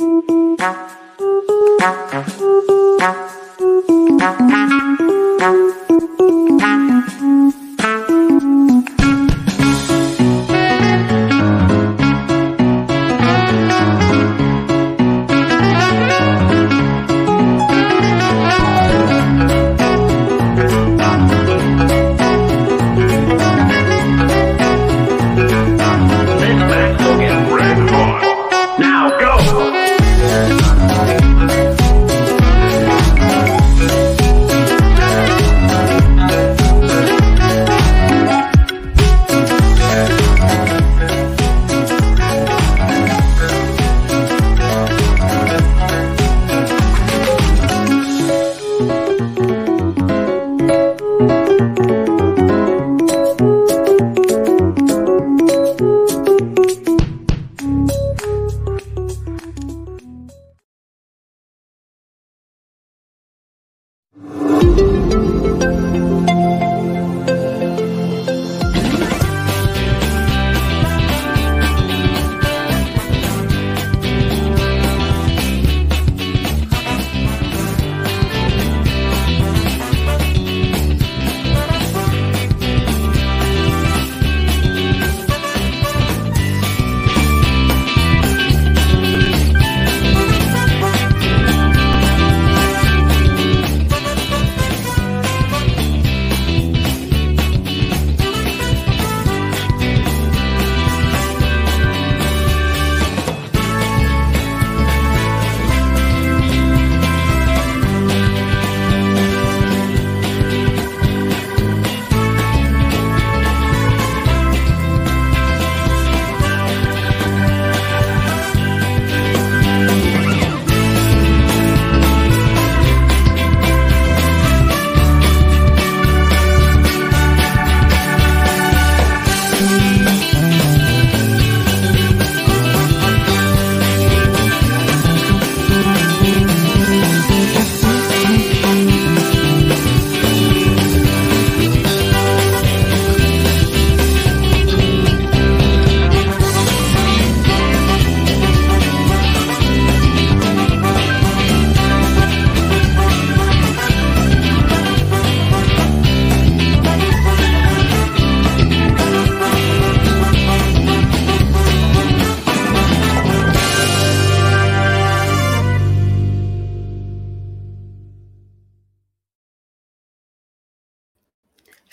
Mm-hmm. 0.00 0.39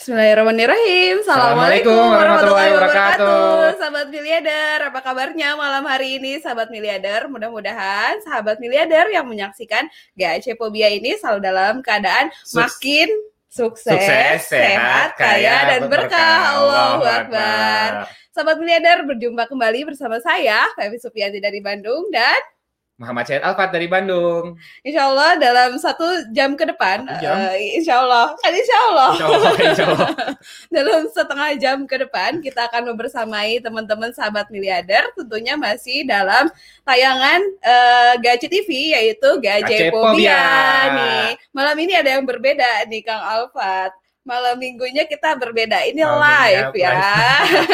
Bismillahirrahmanirrahim. 0.07 1.19
Assalamualaikum 1.19 1.91
Assalamualaikum 1.91 1.91
warahmatullahi 2.00 2.72
warahmatullahi 2.72 2.72
wabarakatuh. 2.79 3.75
Sahabat 3.75 4.07
miliader, 4.07 4.78
apa 4.88 5.00
kabarnya 5.03 5.50
malam 5.59 5.84
hari 5.84 6.16
ini 6.16 6.40
sahabat 6.40 6.72
miliader? 6.72 7.28
Mudah-mudahan 7.28 8.23
sahabat 8.23 8.56
miliader 8.63 9.12
yang 9.12 9.28
menyaksikan 9.28 9.91
GAC 10.16 10.56
Pobia 10.56 10.88
ini 10.88 11.19
selalu 11.19 11.44
dalam 11.44 11.84
keadaan 11.84 12.31
Suks- 12.40 12.56
makin 12.56 13.12
sukses, 13.51 14.00
Sukses, 14.00 14.47
sehat, 14.47 15.19
kaya, 15.19 15.75
dan 15.75 15.91
berkah. 15.91 16.56
Allahu 16.56 17.03
Akbar. 17.03 18.07
Sahabat 18.31 18.63
miliader, 18.63 19.03
berjumpa 19.12 19.44
kembali 19.51 19.91
bersama 19.91 20.23
saya, 20.23 20.72
Febi 20.79 21.03
Supianti 21.03 21.44
dari 21.44 21.59
Bandung 21.59 22.07
dan 22.16 22.40
Muhammad 22.97 23.25
Syed 23.25 23.46
Alfat 23.46 23.69
dari 23.69 23.85
Bandung. 23.85 24.58
insya 24.81 25.06
Allah 25.06 25.38
dalam 25.38 25.78
satu 25.78 26.02
jam 26.30 26.58
ke 26.58 26.66
depan, 26.66 27.06
Satu 27.06 27.22
jam? 27.22 27.38
eh, 27.53 27.78
insya 27.78 28.02
Allah, 28.02 28.34
kan 28.35 28.50
insya 28.52 28.78
Allah. 28.90 29.12
Insya 29.13 29.28
Allah, 29.30 29.52
insya 29.69 29.85
Allah. 29.85 30.09
dalam 30.68 31.02
setengah 31.08 31.50
jam 31.56 31.78
ke 31.85 31.96
depan 32.00 32.41
kita 32.41 32.66
akan 32.66 32.90
membersamai 32.90 33.62
teman-teman 33.62 34.09
sahabat 34.12 34.50
miliarder 34.50 35.13
tentunya 35.13 35.53
masih 35.53 36.03
dalam 36.03 36.50
tayangan 36.84 37.38
eh, 37.62 38.13
Gaci 38.18 38.47
TV 38.47 38.69
yaitu 38.91 39.29
Pobia 39.38 39.94
Pobia. 39.94 40.41
nih. 40.91 41.28
Malam 41.53 41.78
ini 41.78 41.94
ada 41.94 42.09
yang 42.12 42.25
berbeda 42.25 42.66
nih 42.85 43.06
Kang 43.06 43.22
Alfat. 43.22 43.94
Malam 44.27 44.59
minggunya 44.59 45.07
kita 45.07 45.39
berbeda. 45.39 45.88
Ini 45.88 46.03
Malam 46.03 46.19
live 46.19 46.75
ya. 46.75 46.91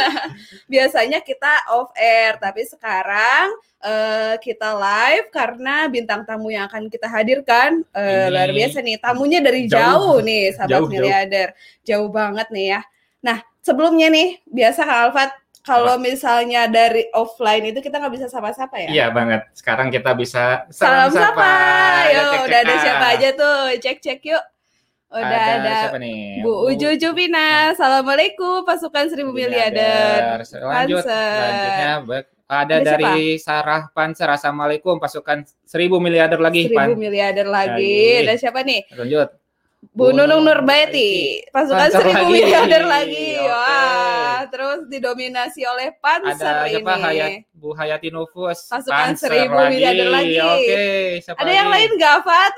Biasanya 0.73 1.19
kita 1.25 1.73
off 1.73 1.89
air, 1.97 2.37
tapi 2.37 2.61
sekarang 2.61 3.57
eh, 3.81 4.37
kita 4.37 4.77
live 4.77 5.33
karena 5.33 5.89
bintang 5.89 6.21
tamu 6.29 6.53
yang 6.53 6.69
akan 6.69 6.93
kita 6.93 7.09
hadirkan 7.09 7.81
Ini 7.97 8.29
luar 8.29 8.49
biasa 8.53 8.77
nih. 8.85 9.01
Tamunya 9.01 9.41
dari 9.41 9.65
jauh. 9.65 9.81
jauh, 9.81 10.17
nih, 10.21 10.53
sahabat 10.53 10.69
Jauh, 10.69 10.85
jauh. 10.85 10.93
miliarder. 10.93 11.49
Jauh 11.81 12.09
banget 12.13 12.47
nih 12.53 12.65
ya. 12.77 12.81
Nah, 13.25 13.37
sebelumnya 13.65 14.13
nih, 14.13 14.37
biasa 14.45 14.85
Kak 14.85 14.99
Alfat, 15.09 15.31
kalau 15.63 15.95
misalnya 15.95 16.67
dari 16.67 17.07
offline 17.15 17.71
itu 17.71 17.79
kita 17.79 17.95
nggak 17.95 18.13
bisa 18.19 18.27
sapa-sapa 18.27 18.83
ya? 18.83 18.89
Iya 18.91 19.05
banget. 19.15 19.47
Sekarang 19.55 19.87
kita 19.89 20.11
bisa 20.11 20.67
Salam 20.69 21.07
sapa. 21.07 21.49
Ya, 22.11 22.35
Yo, 22.35 22.45
udah 22.45 22.59
ada 22.67 22.75
siapa 22.83 23.05
aja 23.15 23.29
tuh? 23.31 23.71
Cek-cek 23.79 24.19
yuk. 24.27 24.43
Udah 25.13 25.29
ada, 25.61 25.71
siapa 25.85 25.97
nih? 26.01 26.41
Bu 26.41 26.65
Uju 26.67 26.97
Jupina. 26.97 27.69
Assalamualaikum 27.69 28.65
pasukan 28.65 29.05
seribu 29.07 29.29
miliarder. 29.29 30.41
Lanjut. 30.41 31.05
Panser. 31.05 31.37
Lanjutnya 31.37 31.91
be- 32.01 32.27
ada, 32.43 32.73
Ada 32.75 32.85
dari 32.97 33.37
Sarah 33.37 33.93
Panser. 33.93 34.25
Assalamualaikum 34.27 34.97
pasukan 34.97 35.45
seribu 35.63 36.01
miliarder 36.01 36.37
lagi. 36.37 36.65
Seribu 36.65 36.81
Pan. 36.81 36.97
miliarder 36.97 37.45
lagi. 37.45 37.77
Lagi. 37.77 38.25
Ada 38.25 38.33
siapa 38.35 38.65
nih? 38.65 38.81
Lanjut. 38.91 39.29
Bu 39.93 40.09
Bu 40.09 40.15
Nunung 40.15 40.41
Nurbaiti. 40.43 41.43
Pasukan 41.49 41.77
Panser 41.77 42.01
seribu 42.01 42.17
lagi. 42.17 42.33
miliarder 42.33 42.83
lagi. 42.83 43.27
Oke. 43.35 43.47
Wah, 43.47 44.39
terus 44.49 44.79
didominasi 44.87 45.61
oleh 45.63 45.87
Panser 45.93 46.41
Ada 46.41 46.71
siapa? 46.71 46.91
ini. 46.91 47.03
Hayat 47.05 47.29
Bu 47.53 47.69
Hayati 47.71 48.09
Nufus. 48.09 48.59
Pasukan 48.65 48.97
Panser 49.13 49.29
seribu 49.29 49.61
miliarder 49.61 50.09
lagi. 50.09 50.35
Oke. 50.39 50.81
siapa 51.21 51.37
Ada 51.37 51.51
yang 51.53 51.69
lagi? 51.69 51.73
lain 51.85 51.89
nggak, 51.95 52.17
Fat? 52.23 52.53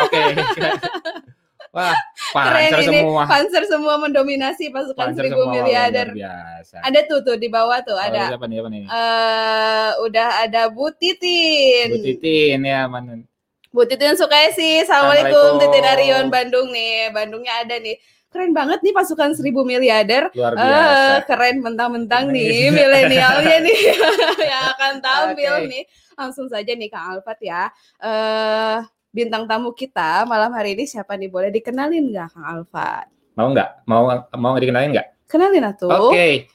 Oke. 0.00 0.22
Wah, 1.70 1.94
Keren 2.32 2.82
ini. 2.82 2.98
semua. 2.98 3.22
Panser 3.24 3.62
semua 3.64 3.94
mendominasi 3.96 4.68
pasukan 4.68 5.06
Panser 5.06 5.22
seribu 5.24 5.46
miliarder. 5.48 6.10
biasa. 6.10 6.82
Ada 6.82 7.00
tuh 7.06 7.22
tuh 7.22 7.36
di 7.36 7.46
bawah 7.46 7.78
tuh 7.80 7.94
Oh, 7.94 8.02
ada. 8.02 8.26
siapa 8.28 8.44
nih, 8.44 8.58
siapa 8.58 8.68
nih? 8.68 8.82
eh 8.84 9.90
udah 10.00 10.28
ada 10.42 10.62
Bu 10.66 10.90
Titin. 10.92 11.88
Bu 11.88 11.98
Titin 12.00 12.60
ya, 12.60 12.84
mana? 12.84 13.22
Bu 13.70 13.82
Titin 13.84 14.14
Sukaisi. 14.14 14.82
Assalamualaikum 14.82 15.30
Assalamualaikum. 15.30 15.62
Titin 15.62 15.84
Arion 15.86 16.26
Bandung 16.28 16.68
nih. 16.68 17.10
Bandungnya 17.10 17.54
ada 17.60 17.76
nih. 17.76 17.94
keren 18.30 18.50
banget 18.50 18.78
nih 18.80 18.90
pasukan 18.90 19.34
seribu 19.34 19.62
miliarder. 19.62 20.30
Luar 20.32 20.54
Eh, 20.54 20.58
biasa. 20.60 21.26
keren 21.26 21.56
mentang-mentang 21.60 22.30
nih 22.30 22.70
milenialnya 22.70 23.58
nih 23.60 23.78
yang 24.50 24.64
akan 24.70 24.92
tampil 24.98 25.54
Oke. 25.56 25.66
nih. 25.66 25.82
Langsung 26.14 26.46
saja 26.46 26.70
nih 26.70 26.86
Kang 26.86 27.10
Alfat 27.10 27.38
ya. 27.40 27.70
Eh 27.98 28.78
bintang 29.10 29.44
tamu 29.46 29.74
kita 29.74 30.22
malam 30.24 30.50
hari 30.54 30.78
ini 30.78 30.86
siapa 30.86 31.18
nih? 31.18 31.30
Boleh 31.30 31.50
dikenalin 31.50 32.10
nggak 32.14 32.28
Kang 32.34 32.46
Alfat? 32.46 33.06
Mau 33.34 33.50
nggak? 33.50 33.86
Mau 33.86 34.02
mau 34.38 34.54
dikenalin 34.58 34.94
nggak? 34.94 35.08
Kenalin 35.30 35.66
atuh. 35.66 36.10
Oke. 36.10 36.50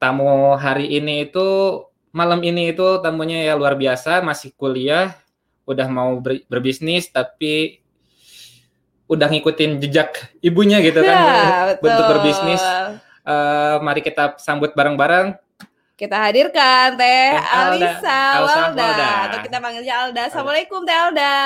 Tamu 0.00 0.56
hari 0.56 0.90
ini 0.96 1.28
itu 1.28 1.46
malam 2.10 2.40
ini 2.40 2.72
itu 2.72 2.98
tamunya 3.04 3.44
ya 3.44 3.54
luar 3.54 3.76
biasa, 3.76 4.24
masih 4.24 4.50
kuliah, 4.56 5.12
udah 5.68 5.86
mau 5.86 6.18
ber- 6.18 6.42
berbisnis 6.48 7.06
tapi 7.12 7.84
udah 9.10 9.26
ngikutin 9.28 9.82
jejak 9.82 10.30
ibunya 10.40 10.78
gitu 10.80 11.02
kan. 11.02 11.16
Ya, 11.30 11.76
bentuk 11.78 12.04
betul. 12.06 12.10
berbisnis. 12.16 12.62
Eh, 13.20 13.76
mari 13.84 14.00
kita 14.00 14.40
sambut 14.40 14.72
bareng-bareng. 14.72 15.36
Kita 16.00 16.16
hadirkan 16.16 16.96
Teh 16.96 17.36
Alda. 17.36 17.76
Alisa 17.76 18.20
Walda 18.40 18.72
Walda. 18.72 19.12
atau 19.28 19.38
kita 19.44 19.56
panggilnya 19.60 19.94
Alda. 20.00 20.32
Assalamualaikum 20.32 20.80
Teh 20.88 20.96
Alda. 20.96 21.36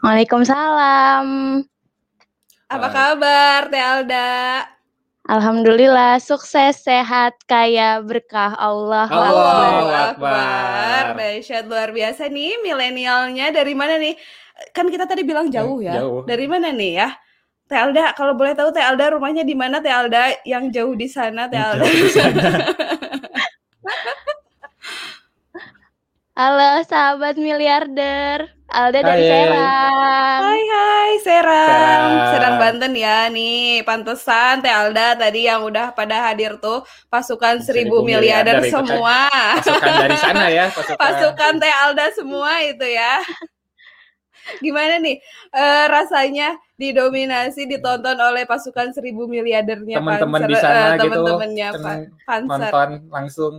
Waalaikumsalam. 0.00 1.26
Apa 2.72 2.88
kabar 2.88 3.68
Teh 3.68 3.84
Alda? 3.84 4.64
Alhamdulillah 5.28 6.16
sukses, 6.24 6.80
sehat, 6.80 7.36
kaya, 7.44 8.00
berkah 8.00 8.56
Allah. 8.56 9.12
Allahu 9.12 9.92
Akbar. 9.92 10.16
Akbar. 10.16 11.20
Dahsyat 11.20 11.68
luar 11.68 11.92
biasa 11.92 12.32
nih 12.32 12.64
milenialnya 12.64 13.52
dari 13.52 13.76
mana 13.76 14.00
nih? 14.00 14.16
Kan 14.72 14.88
kita 14.88 15.04
tadi 15.04 15.20
bilang 15.20 15.52
jauh 15.52 15.84
ya. 15.84 16.00
Jauh. 16.00 16.24
Dari 16.24 16.48
mana 16.48 16.72
nih 16.72 16.96
ya? 16.96 17.12
Teh 17.68 17.76
Alda, 17.76 18.16
kalau 18.16 18.32
boleh 18.32 18.56
tahu 18.56 18.72
Teh 18.72 18.80
Alda 18.80 19.20
rumahnya 19.20 19.44
di 19.44 19.52
mana 19.52 19.84
Teh 19.84 19.92
Alda? 19.92 20.32
Yang 20.48 20.80
jauh 20.80 20.96
di 20.96 21.12
sana 21.12 21.44
Teh 21.44 21.60
Alda. 21.60 21.84
Jauh 21.84 22.00
di 22.00 22.08
sana. 22.08 22.48
Halo 26.40 26.80
sahabat 26.88 27.36
miliarder, 27.36 28.48
Alda 28.72 29.00
dari 29.04 29.28
Hai. 29.28 29.44
Serang. 29.44 30.40
Hai 30.40 30.62
hai 30.72 31.12
Serang. 31.20 31.68
Serang. 31.68 32.30
Serang 32.32 32.54
Banten 32.56 32.92
ya 32.96 33.28
nih. 33.28 33.84
Pantesan 33.84 34.64
Teh 34.64 34.72
Alda 34.72 35.20
tadi 35.20 35.44
yang 35.44 35.66
udah 35.68 35.92
pada 35.92 36.30
hadir 36.30 36.56
tuh 36.62 36.80
pasukan 37.12 37.60
seribu 37.60 38.00
Seribu 38.00 38.08
miliarder 38.08 38.64
kan. 38.64 38.72
semua. 38.72 39.28
Pasukan 39.60 39.92
dari 40.00 40.16
sana 40.16 40.46
ya, 40.48 40.66
pasukan. 40.76 40.96
Pasukan 40.96 41.52
Teh 41.60 41.74
Alda 41.76 42.06
semua 42.16 42.52
itu 42.64 42.86
ya. 42.88 43.14
Gimana 44.64 44.96
nih 44.96 45.20
eh, 45.52 45.84
rasanya 45.92 46.56
didominasi 46.80 47.68
ditonton 47.68 48.16
oleh 48.16 48.48
pasukan 48.48 48.96
seribu 48.96 49.28
miliardernya 49.28 50.00
Teman-teman 50.00 50.48
di 50.48 50.56
sana 50.56 50.96
eh, 50.96 51.04
gitu, 51.04 51.20
teman-temannya 51.20 51.68
Pak 52.24 52.38
nonton 52.48 52.90
langsung. 53.12 53.54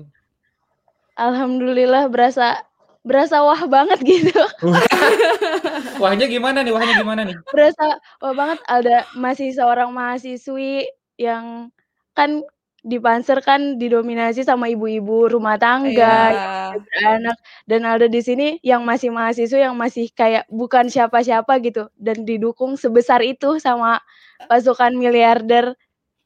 Alhamdulillah 1.19 2.07
berasa 2.07 2.63
berasa 3.01 3.41
wah 3.41 3.65
banget 3.65 3.99
gitu. 4.05 4.41
Wahnya 6.03 6.29
gimana 6.29 6.61
nih? 6.61 6.71
Wahnya 6.73 6.93
gimana 7.01 7.21
nih? 7.25 7.35
Berasa 7.49 7.97
wah 8.21 8.33
banget 8.37 8.59
Alda 8.69 9.09
masih 9.17 9.49
seorang 9.53 9.89
mahasiswi 9.89 10.85
yang 11.17 11.73
kan 12.13 12.45
di 12.81 12.97
Panser 12.97 13.37
kan 13.45 13.77
didominasi 13.77 14.41
sama 14.41 14.65
ibu-ibu 14.65 15.29
rumah 15.29 15.53
tangga, 15.61 16.33
Iya. 16.33 17.13
anak 17.21 17.37
dan 17.69 17.85
Alda 17.85 18.09
di 18.09 18.21
sini 18.25 18.47
yang 18.65 18.81
masih 18.81 19.13
mahasiswa 19.13 19.69
yang 19.69 19.77
masih 19.77 20.09
kayak 20.09 20.49
bukan 20.49 20.89
siapa-siapa 20.89 21.61
gitu 21.61 21.93
dan 22.01 22.25
didukung 22.25 22.73
sebesar 22.81 23.21
itu 23.21 23.61
sama 23.61 24.01
pasukan 24.49 24.97
miliarder 24.97 25.77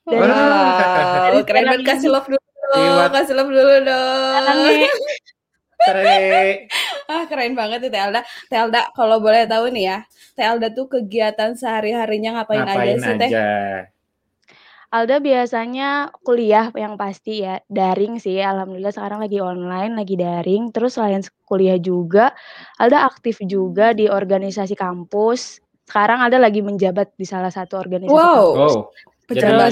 dari 0.08 0.31
Wow, 0.31 0.80
dari 1.28 1.40
keren 1.44 1.64
banget 1.76 1.84
kasih 1.84 2.10
love 2.14 2.28
dulu. 2.30 2.40
Iya. 2.74 3.06
Kasih 3.14 3.36
love 3.38 3.52
dulu 3.54 3.76
dong. 3.86 4.82
Tere. 5.76 6.66
Ah, 7.06 7.24
keren 7.30 7.54
banget 7.54 7.92
Alda. 7.94 8.26
Teh 8.50 8.58
Alda, 8.58 8.90
kalau 8.98 9.22
boleh 9.22 9.46
tahu 9.46 9.70
nih 9.70 9.86
ya, 9.86 9.98
Teh 10.34 10.42
Alda 10.42 10.74
tuh 10.74 10.90
kegiatan 10.90 11.54
sehari-harinya 11.54 12.42
ngapain, 12.42 12.66
Ngapain 12.66 12.98
aja 12.98 13.04
sih 13.04 13.16
Teh? 13.22 13.30
aja? 13.30 13.46
Alda 14.96 15.20
biasanya 15.20 16.08
kuliah 16.24 16.72
yang 16.72 16.96
pasti 16.96 17.44
ya 17.44 17.60
daring 17.68 18.16
sih 18.16 18.40
alhamdulillah 18.40 18.96
sekarang 18.96 19.20
lagi 19.20 19.44
online 19.44 19.92
lagi 19.92 20.16
daring 20.16 20.72
terus 20.72 20.96
selain 20.96 21.20
kuliah 21.44 21.76
juga 21.76 22.32
Alda 22.80 23.04
aktif 23.04 23.44
juga 23.44 23.92
di 23.92 24.08
organisasi 24.08 24.72
kampus 24.80 25.60
sekarang 25.84 26.24
Alda 26.24 26.40
lagi 26.40 26.64
menjabat 26.64 27.12
di 27.20 27.28
salah 27.28 27.52
satu 27.52 27.76
organisasi 27.76 28.16
Wow. 28.16 28.56
kampus 28.56 28.74
Oh, 28.80 29.34
jadi 29.36 29.68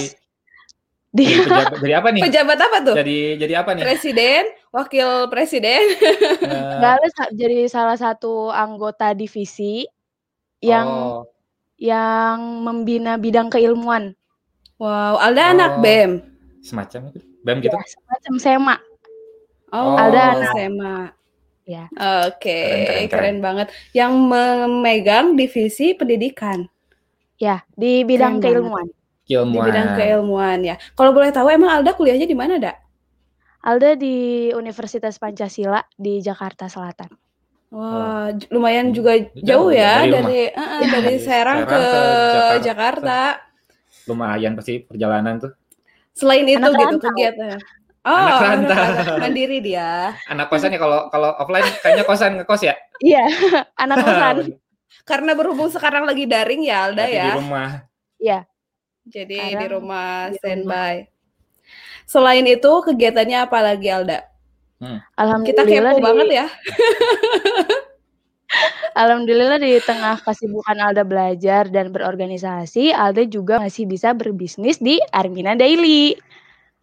Pejabat, 1.14 1.16
di 1.16 1.24
jadi 1.24 1.46
pejabat 1.46 1.78
jadi 1.78 1.94
apa 1.94 2.08
nih? 2.10 2.22
pejabat 2.22 2.60
apa 2.60 2.78
tuh? 2.82 2.96
Jadi 2.98 3.18
jadi 3.38 3.54
apa 3.56 3.70
nih? 3.72 3.84
Presiden, 3.84 4.44
wakil 4.70 5.10
presiden. 5.30 5.82
Eh, 6.42 6.74
Nggak, 6.74 6.92
Alda 6.92 7.10
sa- 7.12 7.32
jadi 7.32 7.60
salah 7.68 7.94
satu 7.94 8.50
anggota 8.50 9.14
divisi 9.14 9.86
yang 10.60 10.88
oh, 10.90 11.30
yang 11.78 12.38
membina 12.60 13.16
bidang 13.16 13.48
keilmuan 13.48 14.18
Wow, 14.76 15.16
Alda 15.16 15.54
anak 15.54 15.72
Oh. 15.78 15.82
BEM. 15.82 16.12
semacam 16.60 17.14
itu. 17.14 17.20
BEM 17.42 17.58
gitu. 17.62 17.72
ya, 17.72 17.86
semacam 17.86 18.34
SEMA 18.36 18.76
Oh, 19.70 19.94
Alda 19.94 20.18
anak 20.18 20.34
anak. 20.36 20.52
SEMA. 20.52 20.96
Ya. 21.64 21.86
Oke, 22.28 22.44
Keren, 22.44 22.68
keren, 22.68 22.84
keren, 22.84 23.08
keren. 23.08 23.36
banget. 23.40 23.68
Yang 23.92 24.12
memegang 24.20 25.26
divisi 25.34 25.94
pendidikan 25.94 26.68
ya 27.38 27.64
di 27.72 28.02
bidang 28.02 28.40
Keren 28.40 28.68
banget. 28.68 28.88
Keilmuan 29.24 29.66
di 29.66 29.70
bidang 29.72 29.90
keilmuan 29.96 30.60
ya. 30.64 30.76
Kalau 30.96 31.12
boleh 31.16 31.32
tahu 31.32 31.48
emang 31.52 31.72
Alda 31.82 31.96
kuliahnya 31.96 32.28
di 32.28 32.36
mana, 32.38 32.60
Dak? 32.60 32.78
Alda 33.64 33.96
di 33.96 34.52
Universitas 34.52 35.16
Pancasila 35.16 35.80
di 35.96 36.20
Jakarta 36.20 36.68
Selatan 36.68 37.08
Wah, 37.74 38.30
lumayan 38.54 38.94
juga 38.94 39.18
Jauh 39.34 39.42
jauh 39.42 39.70
ya, 39.74 40.06
ya 40.06 40.22
dari 40.22 40.54
dari 40.54 40.54
eh, 40.54 40.88
dari 40.94 41.16
Dari 41.18 41.18
Serang 41.18 41.66
Serang 41.66 41.72
ke 41.74 41.82
ke 41.82 42.56
Jakarta. 42.62 43.42
Lumayan 44.06 44.54
pasti 44.54 44.86
perjalanan 44.86 45.42
tuh. 45.42 45.52
Selain 46.14 46.46
itu 46.46 46.62
Anak 46.62 46.78
gitu 46.78 47.02
rantau. 47.02 47.10
kegiatan. 47.10 47.58
Oh, 48.06 48.14
Anak 48.14 48.36
anak 48.38 48.42
rantau. 48.46 48.78
rantau. 48.78 49.16
mandiri 49.18 49.58
dia. 49.64 50.14
Anak 50.30 50.54
kosan 50.54 50.70
ya 50.70 50.78
kalau 50.78 51.10
kalau 51.10 51.34
offline 51.42 51.66
kayaknya 51.82 52.06
kosan 52.06 52.32
ngekos 52.38 52.62
ya. 52.62 52.76
iya 53.02 53.26
anak 53.82 53.98
kosan 54.06 54.36
Karena 55.10 55.34
berhubung 55.36 55.68
sekarang 55.74 56.06
lagi 56.06 56.30
daring 56.30 56.62
ya 56.64 56.86
Alda 56.88 57.04
Berarti 57.10 57.18
ya. 57.18 57.26
Di 57.26 57.32
rumah. 57.42 57.70
Jadi 59.04 59.36
Sekarang 59.36 59.60
di 59.60 59.68
rumah 59.68 60.32
di 60.32 60.40
standby. 60.40 60.94
Selain 62.08 62.46
itu 62.48 62.72
kegiatannya 62.84 63.48
apa 63.48 63.60
lagi 63.64 63.88
Alda? 63.92 64.20
Kita 64.84 65.00
Alhamdulillah 65.16 65.94
kepo 65.96 66.00
di, 66.00 66.04
banget 66.04 66.28
ya. 66.32 66.48
Alhamdulillah 69.04 69.58
di 69.58 69.82
tengah 69.82 70.22
kesibukan 70.22 70.78
Alda 70.78 71.04
belajar 71.08 71.66
dan 71.72 71.90
berorganisasi, 71.90 72.94
Alda 72.94 73.26
juga 73.26 73.58
masih 73.58 73.90
bisa 73.90 74.14
berbisnis 74.14 74.78
di 74.78 75.02
Armina 75.16 75.58
Daily. 75.58 76.14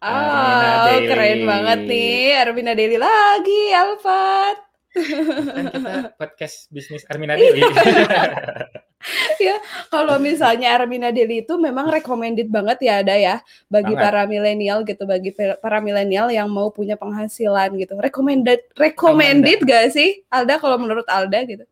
Oh, 0.01 0.09
Armina 0.09 0.77
Daily. 0.89 1.07
keren 1.07 1.39
banget 1.45 1.79
nih. 1.87 2.35
Armina 2.41 2.73
Daily 2.73 2.97
lagi, 2.97 3.63
Alfat. 3.71 4.57
Kan 4.91 5.65
kita 5.71 6.11
podcast 6.19 6.67
bisnis 6.73 7.07
Armina 7.07 7.39
Dewi. 9.01 9.57
Kalau 9.93 10.15
misalnya 10.17 10.77
Armina 10.77 11.09
Daily 11.09 11.41
itu 11.43 11.57
memang 11.57 11.89
recommended 11.89 12.47
banget 12.47 12.77
ya 12.85 12.93
ada 13.01 13.15
ya 13.17 13.35
bagi 13.67 13.93
Banget. 13.93 14.05
para 14.05 14.21
milenial 14.25 14.79
gitu, 14.85 15.03
bagi 15.03 15.29
para 15.33 15.77
milenial 15.81 16.29
yang 16.29 16.47
mau 16.47 16.69
punya 16.69 16.95
penghasilan 16.95 17.73
gitu. 17.75 17.97
Recommended 17.97 18.61
recommended 18.77 19.65
gak 19.65 19.91
sih 19.91 20.21
Alda 20.29 20.61
kalau 20.61 20.77
menurut 20.77 21.05
Alda 21.09 21.43
gitu? 21.43 21.65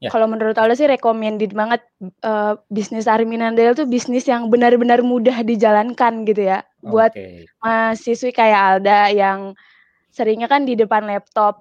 Ya. 0.00 0.08
Kalau 0.08 0.24
menurut 0.24 0.56
Alda 0.56 0.72
sih 0.72 0.88
recommended 0.88 1.52
banget 1.52 1.84
eh, 2.00 2.54
bisnis 2.72 3.04
Armina 3.04 3.52
Daily 3.52 3.76
tuh 3.76 3.84
bisnis 3.84 4.24
yang 4.24 4.48
benar-benar 4.48 5.04
mudah 5.04 5.44
dijalankan 5.44 6.24
gitu 6.24 6.48
ya. 6.48 6.64
Buat 6.80 7.12
Oke. 7.12 7.44
mahasiswi 7.60 8.32
kayak 8.32 8.60
Alda 8.80 9.12
yang 9.12 9.52
seringnya 10.08 10.48
kan 10.48 10.64
di 10.64 10.72
depan 10.74 11.04
laptop, 11.04 11.60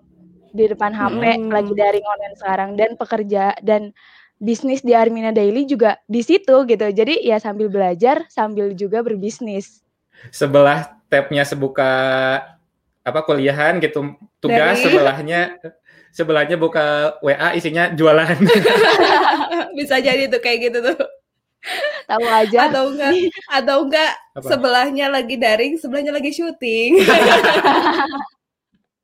di 0.50 0.66
depan 0.66 0.90
HP, 0.90 1.22
Hmm. 1.22 1.52
lagi 1.54 1.70
daring 1.76 2.02
online 2.02 2.36
sekarang 2.40 2.70
dan 2.74 2.96
pekerja 2.98 3.54
dan 3.62 3.92
bisnis 4.40 4.82
di 4.82 4.96
Armina 4.96 5.36
Daily 5.36 5.68
juga 5.68 6.00
di 6.08 6.24
situ 6.24 6.66
gitu. 6.66 6.86
Jadi 6.90 7.28
ya 7.28 7.38
sambil 7.38 7.68
belajar 7.68 8.26
sambil 8.32 8.72
juga 8.74 9.04
berbisnis. 9.04 9.84
Sebelah 10.32 10.96
tabnya 11.12 11.44
sebuka 11.44 11.92
apa 13.04 13.20
kuliahan 13.24 13.84
gitu 13.84 14.16
tugas 14.40 14.80
Dari- 14.80 14.84
sebelahnya 14.84 15.40
sebelahnya 16.16 16.56
buka 16.56 17.20
WA 17.22 17.54
isinya 17.54 17.92
jualan. 17.92 18.40
Bisa 19.78 20.00
jadi 20.00 20.32
tuh 20.32 20.42
kayak 20.42 20.72
gitu 20.72 20.80
tuh. 20.82 21.00
Tahu 22.08 22.26
aja. 22.26 22.72
Atau 22.72 22.96
enggak 22.96 23.14
atau 23.52 23.78
enggak 23.86 24.12
Apa? 24.34 24.48
sebelahnya 24.48 25.06
lagi 25.12 25.36
daring, 25.36 25.76
sebelahnya 25.78 26.16
lagi 26.16 26.32
syuting. 26.32 27.04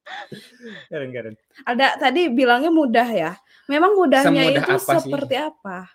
Keren 0.89 1.10
keren. 1.12 1.36
Ada 1.65 1.98
tadi 2.00 2.30
bilangnya 2.32 2.72
mudah 2.72 3.08
ya. 3.10 3.32
Memang 3.72 3.98
mudahnya 3.98 4.45
Semudah 4.45 4.62
itu 4.62 4.77
apa 4.77 4.93
sih? 5.01 5.17
seperti 5.17 5.36
apa? 5.41 5.89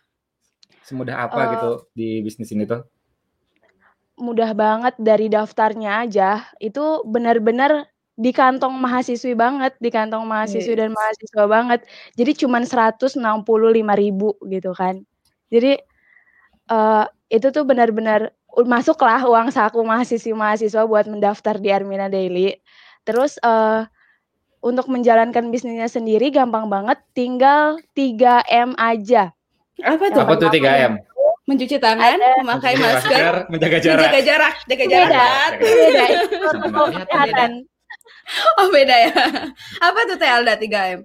Semudah 0.87 1.17
apa 1.29 1.41
Eh, 1.41 1.53
gitu 1.53 1.87
di 1.99 2.25
bisnis 2.25 2.51
ini 2.57 2.65
tuh? 2.69 2.83
mudah 4.19 4.51
banget 4.57 4.95
dari 4.99 5.31
daftarnya 5.31 6.03
aja, 6.05 6.45
itu 6.61 7.05
benar-benar 7.07 7.87
di 8.21 8.31
kantong 8.37 8.77
mahasiswi 8.77 9.33
banget, 9.39 9.73
di 9.81 9.89
kantong 9.89 10.27
mahasiswi 10.29 10.75
dan 10.77 10.91
Yes. 10.91 10.97
mahasiswa 10.97 11.45
banget. 11.49 11.81
Jadi 12.19 12.33
cuman 12.45 12.63
Rp165.000 12.69 14.37
gitu 14.51 14.75
kan. 14.77 15.01
Jadi, 15.49 15.79
eee, 16.71 17.05
itu 17.33 17.49
tuh 17.55 17.65
benar-benar 17.69 18.33
masuklah 18.69 19.23
uang 19.27 19.51
saku 19.55 19.81
mahasiswi-mahasiswa 19.87 20.83
buat 20.89 21.07
mendaftar 21.11 21.57
di 21.63 21.71
Armina 21.75 22.09
Daily. 22.13 22.57
Terus, 23.07 23.39
eee, 23.43 23.87
untuk 24.61 24.87
menjalankan 24.93 25.49
bisnisnya 25.49 25.89
sendiri 25.89 26.29
gampang 26.29 26.69
banget, 26.69 27.01
tinggal 27.17 27.81
3M 27.97 28.77
aja. 28.77 29.33
Apa 29.81 30.05
tuh? 30.13 30.21
Apa 30.21 30.35
tuh 30.37 30.49
pertama 30.53 30.57
3M? 30.61 30.93
itu 31.01 31.09
Mencuci 31.49 31.77
tangan, 31.83 32.15
ada 32.15 32.31
memakai 32.45 32.79
Mencuci 32.79 32.87
masker, 32.87 33.35
menjaga 33.51 33.79
jarak. 33.83 33.99
menjaga 34.07 34.21
jarak, 34.23 34.55
jaga 34.71 34.85
jarak. 34.87 35.51
beda, 35.59 35.67
beda, 35.67 36.05
beda. 36.31 36.91
kesehatan. 37.03 37.51
Oh 38.63 38.69
beda 38.71 38.95
ya. 38.95 39.13
Apa 39.83 39.99
tuh 40.07 40.17
Teh 40.21 40.31
Alda 40.31 40.55
3M? 40.55 41.03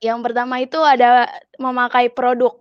Yang 0.00 0.18
pertama 0.24 0.54
itu 0.64 0.80
ada 0.80 1.28
memakai 1.60 2.08
produk. 2.08 2.56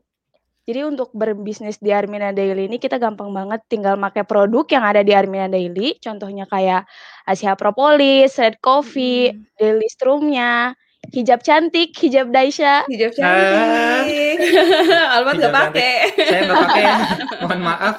Jadi 0.64 0.80
untuk 0.88 1.12
berbisnis 1.12 1.76
di 1.80 1.92
Armina 1.92 2.32
Daily 2.32 2.72
ini 2.72 2.80
kita 2.80 2.96
gampang 2.96 3.32
banget 3.36 3.64
tinggal 3.68 4.00
make 4.00 4.24
produk 4.28 4.64
yang 4.68 4.84
ada 4.84 5.04
di 5.04 5.12
Armina 5.12 5.48
Daily, 5.48 6.00
contohnya 6.00 6.48
kayak 6.48 6.88
Asia 7.24 7.54
Propolis, 7.54 8.36
Red 8.36 8.60
Coffee, 8.60 9.32
Mhm. 9.32 9.44
Daily 9.56 9.88
Strum-nya, 9.88 10.76
hijab 11.10 11.40
cantik, 11.40 11.96
hijab 11.96 12.30
Daisha. 12.30 12.84
Hijab 12.86 13.12
Ah. 13.18 14.04
cantik. 14.04 14.38
Almat 15.16 15.34
nggak 15.34 15.48
Hijab 15.48 15.64
pakai. 15.72 15.94
Saya 16.18 16.42
nggak 16.44 16.60
pakai. 16.62 16.84
Mohon 17.44 17.62
maaf. 17.64 17.96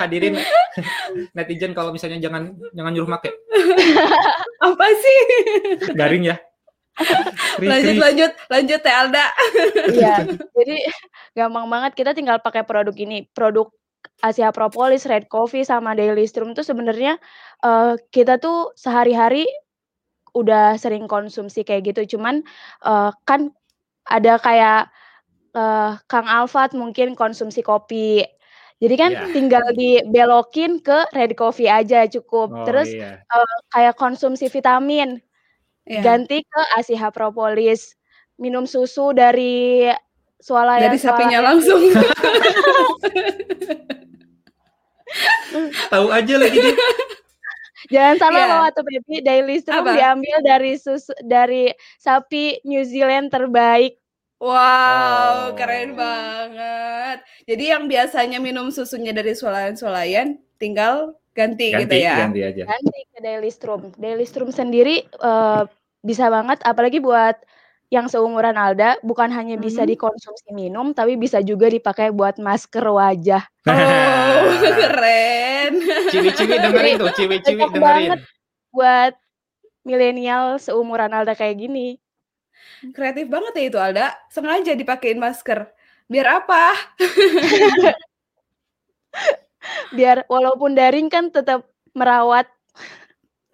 Hadirin 0.00 0.40
netizen 1.32 1.70
kalau 1.70 1.92
misalnya 1.92 2.16
jangan 2.18 2.50
jangan 2.72 2.90
nyuruh 2.90 3.10
make. 3.10 3.30
Apa 4.64 4.86
sih? 4.96 5.18
Garing 5.92 6.24
ya. 6.24 6.36
Krik, 7.58 7.66
Lanjut 7.66 7.90
krik. 7.90 8.00
lanjut 8.00 8.32
lanjut 8.48 8.80
Teh 8.80 8.94
Alda. 8.94 9.26
Iya, 9.90 10.14
jadi 10.54 10.76
gampang 11.34 11.66
banget 11.66 11.92
kita 11.92 12.14
tinggal 12.14 12.38
pakai 12.38 12.62
produk 12.62 12.94
ini. 12.94 13.26
Produk 13.34 13.74
Asia 14.24 14.50
Propolis, 14.54 15.04
Red 15.08 15.26
Coffee, 15.32 15.64
sama 15.66 15.92
Daily 15.98 16.24
Strum 16.28 16.52
tuh 16.56 16.64
sebenarnya, 16.66 17.16
eee, 17.64 17.94
kita 18.14 18.38
tuh 18.42 18.72
sehari-hari 18.78 19.46
udah 20.36 20.76
sering 20.80 21.06
konsumsi 21.10 21.62
kayak 21.66 21.92
gitu. 21.94 22.16
Cuman, 22.18 22.42
eee, 22.86 23.10
kan 23.28 23.50
ada 24.10 24.36
kayak, 24.42 24.90
eee, 25.56 25.90
Kang 26.10 26.26
Alfat 26.30 26.72
mungkin 26.78 27.14
konsumsi 27.18 27.60
kopi. 27.66 28.22
Jadi 28.82 28.94
kan 29.00 29.10
Iya. 29.10 29.26
tinggal 29.34 29.64
dibelokin 29.76 30.78
ke 30.84 31.08
Red 31.16 31.34
Coffee 31.38 31.66
aja 31.70 32.06
cukup. 32.10 32.54
Oh 32.56 32.64
Terus, 32.66 32.90
iya. 32.94 33.22
eee, 33.32 33.54
kayak 33.74 33.94
konsumsi 34.00 34.46
vitamin, 34.52 35.18
Iya. 35.86 36.02
ganti 36.02 36.42
ke 36.46 36.60
Asia 36.78 37.10
Propolis. 37.14 37.94
Minum 38.40 38.66
susu 38.68 39.12
dari 39.16 39.86
swalayan 40.42 40.90
Dari 40.90 40.98
sapinya 40.98 41.38
langsung. 41.38 41.78
Tahu 45.88 46.06
aja 46.10 46.34
lagi 46.36 46.58
dia. 46.58 46.74
Jangan 47.92 48.16
salah 48.16 48.40
Iya. 48.40 48.48
loh 48.50 48.62
Atu 48.64 48.80
Baby, 48.82 49.14
Daily 49.20 49.56
Strum 49.60 49.84
Apa? 49.84 49.92
diambil 49.92 50.36
dari 50.40 50.72
susu 50.74 51.12
dari 51.20 51.68
sapi 51.96 52.58
New 52.64 52.80
Zealand 52.82 53.28
terbaik. 53.28 54.00
Wow, 54.38 54.50
Oh. 54.50 55.40
keren 55.54 55.92
banget. 55.94 57.20
Jadi 57.44 57.64
yang 57.70 57.84
biasanya 57.84 58.40
minum 58.40 58.68
susunya 58.68 59.12
dari 59.12 59.32
swalayan-swalayan 59.32 60.36
tinggal 60.56 61.12
ganti, 61.32 61.70
gitu 61.70 61.84
Ganti, 61.84 61.98
ya. 62.00 62.16
ganti 62.18 62.40
aja. 62.40 62.62
Ganti 62.64 63.00
ke 63.08 63.18
Daily 63.20 63.50
Strum. 63.50 63.92
Daily 63.94 64.24
Strum 64.24 64.48
sendiri, 64.48 65.04
eee, 65.04 65.62
bisa 66.00 66.28
banget 66.28 66.60
apalagi 66.62 67.00
buat 67.00 67.36
yang 67.88 68.08
seumuran 68.08 68.56
Alda, 68.56 68.96
bukan 69.04 69.30
hanya 69.30 69.56
bisa 69.56 69.84
Mhm. 69.84 69.90
dikonsumsi 69.94 70.48
minum, 70.52 70.92
tapi 70.92 71.16
bisa 71.16 71.40
juga 71.40 71.68
dipakai 71.68 72.10
buat 72.10 72.36
masker 72.38 72.84
wajah. 72.84 73.42
Oh, 74.44 74.44
keren. 74.80 75.80
Ciwi-ciwi 76.12 76.54
dengerin 76.60 76.94
tuh, 77.00 77.10
ciwi-ciwi 77.16 77.62
dengerin. 77.70 77.80
banget 77.80 78.20
buat 78.70 79.14
milenial 79.82 80.58
seumuran 80.58 81.12
Alda 81.12 81.32
kayak 81.32 81.60
gini. 81.60 81.96
Kreatif 82.92 83.28
banget 83.28 83.52
ya 83.56 83.64
itu 83.64 83.78
Alda. 83.80 84.06
Sengaja 84.28 84.72
dipakein 84.74 85.16
masker. 85.16 85.68
Biar 86.06 86.44
apa? 86.44 86.76
Biar 89.96 90.28
walaupun 90.28 90.76
daring 90.76 91.08
kan 91.08 91.32
tetap 91.32 91.64
merawat 91.96 92.44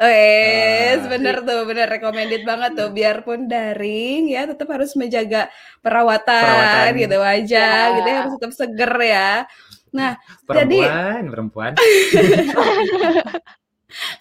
Eh, 0.01 0.97
Ah. 0.97 1.07
bener 1.13 1.45
tuh, 1.45 1.61
bener 1.69 1.85
recommended 1.87 2.41
banget 2.43 2.73
tuh. 2.73 2.89
Biarpun 2.89 3.45
daring 3.47 4.33
ya, 4.33 4.49
tetap 4.49 4.73
harus 4.73 4.97
menjaga 4.97 5.53
perawatan, 5.85 6.41
Perawatan. 6.41 6.91
gitu 6.97 7.17
wajah, 7.21 7.77
Ya. 7.85 7.95
gitu 8.01 8.09
ya 8.09 8.17
harus 8.25 8.33
tetap 8.41 8.53
seger 8.57 8.93
ya. 9.05 9.31
Nah, 9.93 10.13
Jadi- 10.49 10.81
Perempuan, 10.81 11.23
perempuan. 11.29 11.73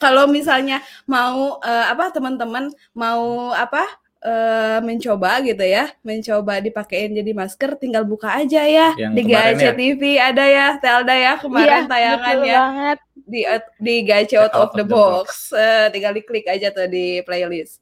kalau 0.04 0.26
misalnya 0.28 0.82
mau 1.06 1.62
eh, 1.62 1.86
apa 1.88 2.10
teman-teman 2.10 2.74
mau 2.92 3.54
apa 3.54 3.86
eh, 4.20 4.80
mencoba 4.84 5.40
gitu 5.42 5.64
ya, 5.64 5.92
mencoba 6.04 6.60
dipakein 6.60 7.16
jadi 7.16 7.32
masker, 7.32 7.80
tinggal 7.80 8.04
buka 8.04 8.36
aja 8.36 8.62
ya 8.68 8.88
Yang 9.00 9.14
di 9.16 9.24
Gace 9.24 9.70
ya. 9.70 9.74
TV 9.76 10.02
ada 10.20 10.46
ya, 10.46 10.68
Telda 10.82 11.16
ya 11.16 11.34
kemarin 11.40 11.86
Iya, 11.86 11.92
tayangan 11.92 12.38
ya 12.44 12.60
banget. 12.60 12.98
di 13.30 13.40
di 13.80 13.96
Gace 14.04 14.36
out, 14.42 14.54
of 14.56 14.70
the, 14.76 14.84
box. 14.84 15.52
Eh, 15.56 15.88
tinggal 15.94 16.14
diklik 16.16 16.46
aja 16.50 16.68
tuh 16.74 16.88
di 16.90 17.22
playlist. 17.24 17.80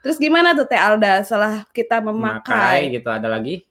Terus 0.00 0.16
gimana 0.16 0.56
tuh 0.56 0.64
Teh 0.64 0.80
Alda 0.80 1.20
setelah 1.26 1.66
kita 1.76 2.00
Memakai 2.00 2.88
memakai? 2.88 2.94
gitu 2.96 3.08
ada 3.12 3.28
lagi. 3.28 3.66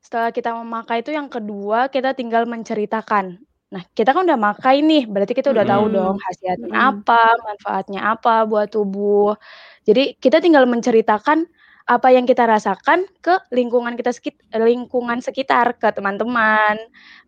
Setelah 0.00 0.30
kita 0.32 0.50
memakai 0.56 1.04
itu 1.04 1.12
yang 1.12 1.28
kedua 1.28 1.92
kita 1.92 2.16
tinggal 2.16 2.48
menceritakan. 2.48 3.38
Nah, 3.68 3.84
kita 3.92 4.16
kan 4.16 4.24
udah 4.24 4.40
makai 4.40 4.80
nih, 4.80 5.04
berarti 5.04 5.36
kita 5.36 5.52
udah 5.52 5.66
tahu 5.68 5.92
Mm-mm. 5.92 5.96
dong 5.96 6.16
khasiatnya 6.24 6.72
Mm-mm. 6.72 6.88
apa, 7.04 7.20
manfaatnya 7.44 8.00
apa 8.16 8.48
buat 8.48 8.72
tubuh. 8.72 9.36
Jadi 9.84 10.16
kita 10.16 10.40
tinggal 10.40 10.64
menceritakan 10.64 11.44
apa 11.88 12.12
yang 12.12 12.28
kita 12.28 12.44
rasakan 12.44 13.08
ke 13.24 13.32
lingkungan 13.48 13.96
kita 13.96 14.12
sekit 14.12 14.36
lingkungan 14.52 15.24
sekitar, 15.24 15.72
ke 15.80 15.88
teman-teman, 15.88 16.76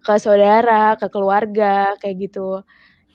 ke 0.04 0.12
saudara, 0.20 1.00
ke 1.00 1.08
keluarga, 1.08 1.96
kayak 1.96 2.28
gitu. 2.28 2.60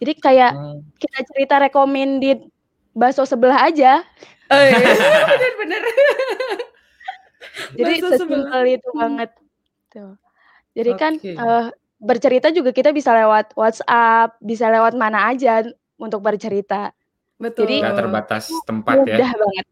Jadi 0.01 0.11
kayak 0.17 0.51
Hmm. 0.51 0.81
kita 0.97 1.21
cerita 1.29 1.55
recommended 1.61 2.49
bakso 2.91 3.29
sebelah 3.29 3.61
aja. 3.61 4.01
Oh, 4.49 4.57
iya. 4.57 4.73
Bener-bener. 5.29 5.81
Jadi 7.77 7.93
sesimpel 8.01 8.61
itu 8.67 8.89
Hmm. 8.91 8.99
banget. 8.99 9.29
Tuh. 9.93 10.17
Jadi 10.73 10.91
kan 10.97 11.13
Oke. 11.15 11.31
eh, 11.37 11.65
bercerita 11.95 12.49
juga 12.49 12.73
kita 12.73 12.89
bisa 12.89 13.13
lewat 13.13 13.53
WhatsApp, 13.53 14.35
bisa 14.41 14.67
lewat 14.67 14.97
mana 14.97 15.29
aja 15.29 15.61
untuk 15.95 16.19
bercerita. 16.19 16.91
Betul. 17.37 17.69
Jadi- 17.69 17.79
Nggak 17.85 17.97
terbatas 18.01 18.43
tempat 18.65 18.95
ya. 19.05 19.15
Mudah 19.21 19.31
banget. 19.37 19.65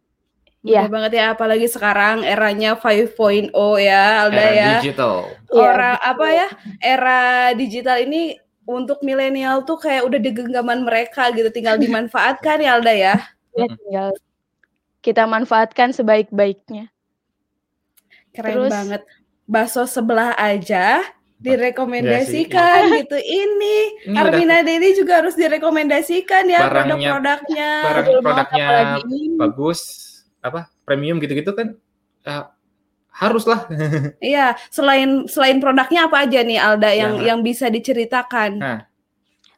Mudah 0.63 0.71
Iya. 0.79 0.87
banget 0.87 1.11
ya, 1.13 1.25
apalagi 1.35 1.67
sekarang 1.67 2.23
eranya 2.23 2.79
5.0 2.79 3.51
ya, 3.75 4.23
Alda 4.23 4.39
Era 4.39 4.55
ya. 4.55 4.69
digital. 4.79 5.27
Iya, 5.51 5.59
Orang 5.59 5.95
betul. 5.99 6.09
apa 6.15 6.27
ya? 6.31 6.47
Era 6.79 7.19
digital 7.51 7.97
ini 7.99 8.21
untuk 8.63 9.03
milenial 9.03 9.67
tuh 9.67 9.75
kayak 9.75 10.07
udah 10.07 10.19
di 10.19 10.31
genggaman 10.31 10.87
mereka 10.87 11.35
gitu, 11.35 11.51
tinggal 11.51 11.75
dimanfaatkan 11.75 12.63
ya 12.63 12.79
Alda 12.79 12.95
ya. 12.95 13.15
Ya, 13.53 13.67
tinggal 13.67 14.09
kita 15.03 15.27
manfaatkan 15.27 15.91
sebaik-baiknya. 15.91 16.87
Keren 18.31 18.55
Terus- 18.55 18.71
banget. 18.71 19.01
Bakso 19.43 19.83
sebelah 19.83 20.31
aja 20.39 21.03
direkomendasikan 21.37 22.87
gitu. 22.95 23.19
Ini 23.19 23.75
Ini 24.07 24.15
udah 24.15 24.23
Armina 24.23 24.63
Dedi 24.63 24.95
juga 24.95 25.19
harus 25.19 25.35
direkomendasikan 25.35 26.47
ya 26.47 26.71
produk-produknya. 26.71 27.71
barang 27.83 28.05
produknya 28.23 28.67
bagus, 29.35 29.81
apa 30.43 30.67
premium 30.83 31.17
gitu-gitu 31.17 31.55
kan 31.55 31.79
ya, 32.21 32.51
harus 33.09 33.47
lah. 33.47 33.63
Iya, 34.19 34.53
selain 34.67 35.25
selain 35.25 35.57
produknya 35.57 36.05
apa 36.05 36.27
aja 36.27 36.43
nih 36.43 36.59
Alda 36.59 36.91
yang 36.91 36.99
Yang- 37.15 37.23
yang 37.23 37.39
bisa 37.41 37.65
diceritakan? 37.67 38.51
Nah. 38.59 38.79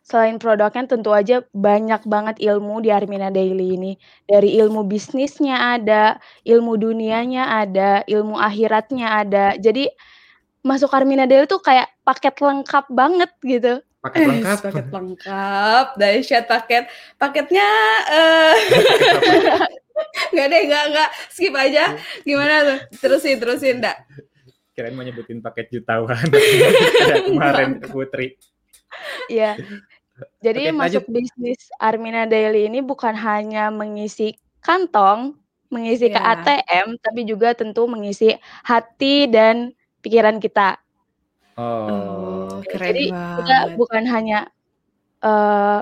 Selain 0.02 0.38
produknya 0.38 0.86
tentu 0.86 1.10
aja 1.10 1.42
banyak 1.50 2.06
banget 2.06 2.38
ilmu 2.38 2.78
di 2.78 2.94
Armina 2.94 3.34
Daily 3.34 3.74
ini. 3.74 3.98
Dari 4.24 4.54
ilmu 4.56 4.86
bisnisnya 4.86 5.58
ada, 5.74 6.22
ilmu 6.46 6.78
dunianya 6.78 7.66
ada, 7.66 8.06
ilmu 8.06 8.38
akhiratnya 8.38 9.26
ada. 9.26 9.58
Jadi 9.58 9.90
masuk 10.62 10.94
Armina 10.94 11.26
Daily 11.26 11.50
tuh 11.50 11.58
kayak 11.58 11.90
paket 12.06 12.38
lengkap 12.38 12.86
banget 12.94 13.34
gitu. 13.42 13.82
Paket 13.98 14.20
Eh, 14.22 14.28
lengkap. 14.30 14.58
paket 14.62 14.88
lengkap, 14.94 15.86
dahsyat 15.98 16.46
paket. 16.46 16.84
Paketnya 17.18 17.66
eh 18.06 18.56
nggak 20.32 20.48
deh, 20.48 20.62
nggak 20.68 20.84
nggak 20.92 21.10
skip 21.32 21.56
aja. 21.56 21.96
Gimana 22.22 22.56
tuh? 22.64 22.80
Terusin, 23.00 23.38
terusin, 23.40 23.78
dak. 23.80 24.04
Kirain 24.76 24.92
mau 24.92 25.04
nyebutin 25.04 25.40
paket 25.40 25.72
jutawan. 25.72 26.20
Kemarin 27.32 27.80
Putri. 27.80 28.36
Iya. 29.32 29.56
Jadi 30.40 30.72
Oke, 30.72 30.76
masuk 30.76 31.04
bisnis 31.08 31.68
Armina 31.76 32.24
Daily 32.24 32.68
ini 32.68 32.80
bukan 32.80 33.12
hanya 33.12 33.68
mengisi 33.68 34.36
kantong, 34.60 35.36
mengisi 35.68 36.08
ke 36.08 36.16
Iya. 36.16 36.40
ATM, 36.40 36.88
tapi 37.00 37.22
juga 37.24 37.52
tentu 37.52 37.84
mengisi 37.88 38.32
hati 38.64 39.28
dan 39.28 39.72
pikiran 40.00 40.40
kita. 40.40 40.80
Oh. 41.56 41.88
Oh, 41.88 42.60
keren 42.68 42.88
Jadi 42.92 43.06
kita 43.12 43.58
banget. 43.64 43.76
bukan 43.80 44.04
hanya 44.08 44.40
eh, 45.20 45.80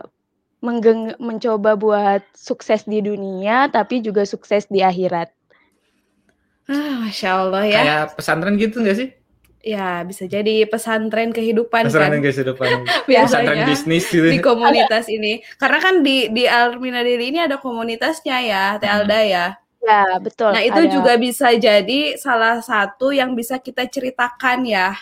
menggeng- 0.64 1.20
mencoba 1.20 1.76
buat 1.76 2.24
sukses 2.32 2.88
di 2.88 3.04
dunia, 3.04 3.68
tapi 3.68 4.00
juga 4.00 4.24
sukses 4.24 4.64
di 4.66 4.80
akhirat. 4.80 5.28
Ah, 6.64 7.04
Masya 7.04 7.30
Allah 7.36 7.64
ya. 7.68 7.78
Kayak 7.78 8.04
pesantren 8.16 8.56
gitu 8.56 8.80
nggak 8.80 8.96
sih? 8.96 9.10
Ya, 9.64 10.04
bisa 10.04 10.28
jadi 10.28 10.68
pesantren 10.68 11.32
kehidupan 11.32 11.88
Pesantren 11.88 12.20
kan 12.20 12.24
kehidupan. 12.24 12.68
pesantren 12.84 13.08
biasanya 13.08 13.64
bisnis 13.68 14.06
gitu. 14.08 14.28
di 14.28 14.40
komunitas 14.40 15.08
ini. 15.08 15.44
Karena 15.56 15.80
kan 15.80 16.00
di 16.00 16.32
di 16.32 16.44
Almina 16.48 17.00
Daily 17.00 17.32
ini 17.32 17.40
ada 17.40 17.60
komunitasnya 17.60 18.38
ya, 18.40 18.66
Teh 18.80 18.88
Hmm. 18.88 19.08
Ya. 19.08 19.60
Ya, 19.84 20.16
betul. 20.16 20.56
Nah, 20.56 20.64
itu 20.64 20.80
ada- 20.80 20.88
juga 20.88 21.14
bisa 21.20 21.52
jadi 21.52 22.16
salah 22.16 22.64
satu 22.64 23.12
yang 23.12 23.36
bisa 23.36 23.60
kita 23.60 23.84
ceritakan 23.84 24.64
ya. 24.64 24.96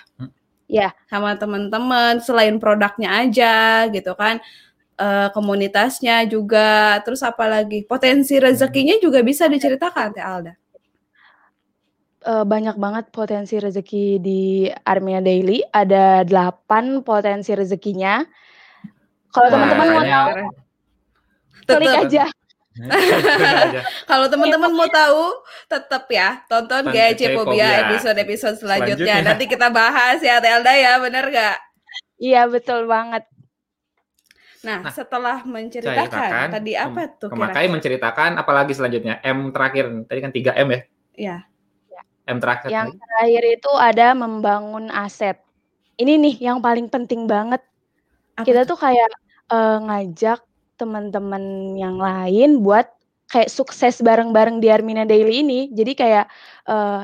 Ya. 0.65 0.97
Sama 1.05 1.37
teman-teman 1.37 2.17
selain 2.17 2.57
produknya 2.57 3.13
aja 3.21 3.85
gitu 3.87 4.17
kan. 4.17 4.41
Eh, 5.01 5.27
komunitasnya 5.33 6.29
juga, 6.29 7.01
terus 7.01 7.25
apalagi 7.25 7.81
potensi 7.89 8.37
rezekinya 8.37 9.01
juga 9.01 9.25
bisa 9.25 9.49
diceritakan 9.49 10.13
Teh 10.13 10.21
Alda. 10.21 10.53
eh, 12.21 12.45
banyak 12.45 12.77
banget 12.77 13.09
potensi 13.09 13.57
rezeki 13.57 14.21
di 14.21 14.41
Armia 14.69 15.25
Daily. 15.25 15.65
Ada 15.73 16.21
8 16.21 17.01
potensi 17.01 17.49
rezekinya. 17.57 18.21
Kalau 19.33 19.47
teman-teman 19.49 19.87
mau 19.89 20.03
tahu, 20.05 20.31
klik 21.65 21.89
aja. 21.89 22.03
Aja. 22.05 22.25
Kalau 24.09 24.27
teman-teman 24.31 24.71
mau 24.71 24.87
tahu, 24.87 25.23
tetap 25.67 26.07
ya 26.07 26.39
tonton 26.47 26.87
Tonton 26.87 26.95
GC 26.95 27.19
GC 27.19 27.21
Phobia 27.35 27.67
Phobia. 27.67 27.67
episode-episode 27.87 28.55
selanjutnya. 28.59 28.95
Selanjutnya. 28.95 29.27
Nanti 29.27 29.43
kita 29.47 29.67
bahas 29.67 30.19
ya 30.23 30.39
Telda 30.39 30.73
ya, 30.75 30.95
bener 31.03 31.25
gak? 31.31 31.57
Iya, 32.21 32.47
betul 32.47 32.85
banget. 32.85 33.25
Nah, 34.61 34.85
Nah, 34.85 34.93
setelah 34.93 35.41
menceritakan 35.41 36.05
Ceritakan. 36.05 36.47
tadi 36.53 36.73
apa 36.77 37.01
tuh 37.17 37.33
Memakai 37.33 37.65
menceritakan 37.65 38.37
apalagi 38.37 38.77
selanjutnya 38.77 39.17
M 39.25 39.49
terakhir 39.49 39.89
tadi 40.05 40.19
kan 40.21 40.31
3 40.31 40.53
M 40.53 40.69
ya 40.69 40.81
Ya, 41.17 41.37
M 42.29 42.37
terakhir 42.37 42.69
Yang 42.69 42.89
terakhir 43.01 43.43
itu 43.57 43.71
ada 43.75 44.07
membangun 44.13 44.87
aset. 44.93 45.41
Ini 45.97 46.17
nih 46.17 46.35
yang 46.39 46.61
paling 46.63 46.87
penting 46.87 47.25
banget. 47.25 47.61
apa 48.37 48.45
Kita 48.47 48.63
tuh 48.63 48.77
kayak 48.79 49.11
eh, 49.51 49.77
ngajak 49.81 50.39
teman-teman 50.79 51.75
yang 51.77 51.97
lain 51.99 52.61
buat 52.63 52.89
kayak 53.29 53.49
sukses 53.51 54.01
bareng-bareng 54.01 54.63
di 54.63 54.71
Armina 54.71 55.03
Daily 55.05 55.41
ini. 55.43 55.69
Jadi 55.73 55.93
kayak 55.93 56.25
eh, 56.69 57.01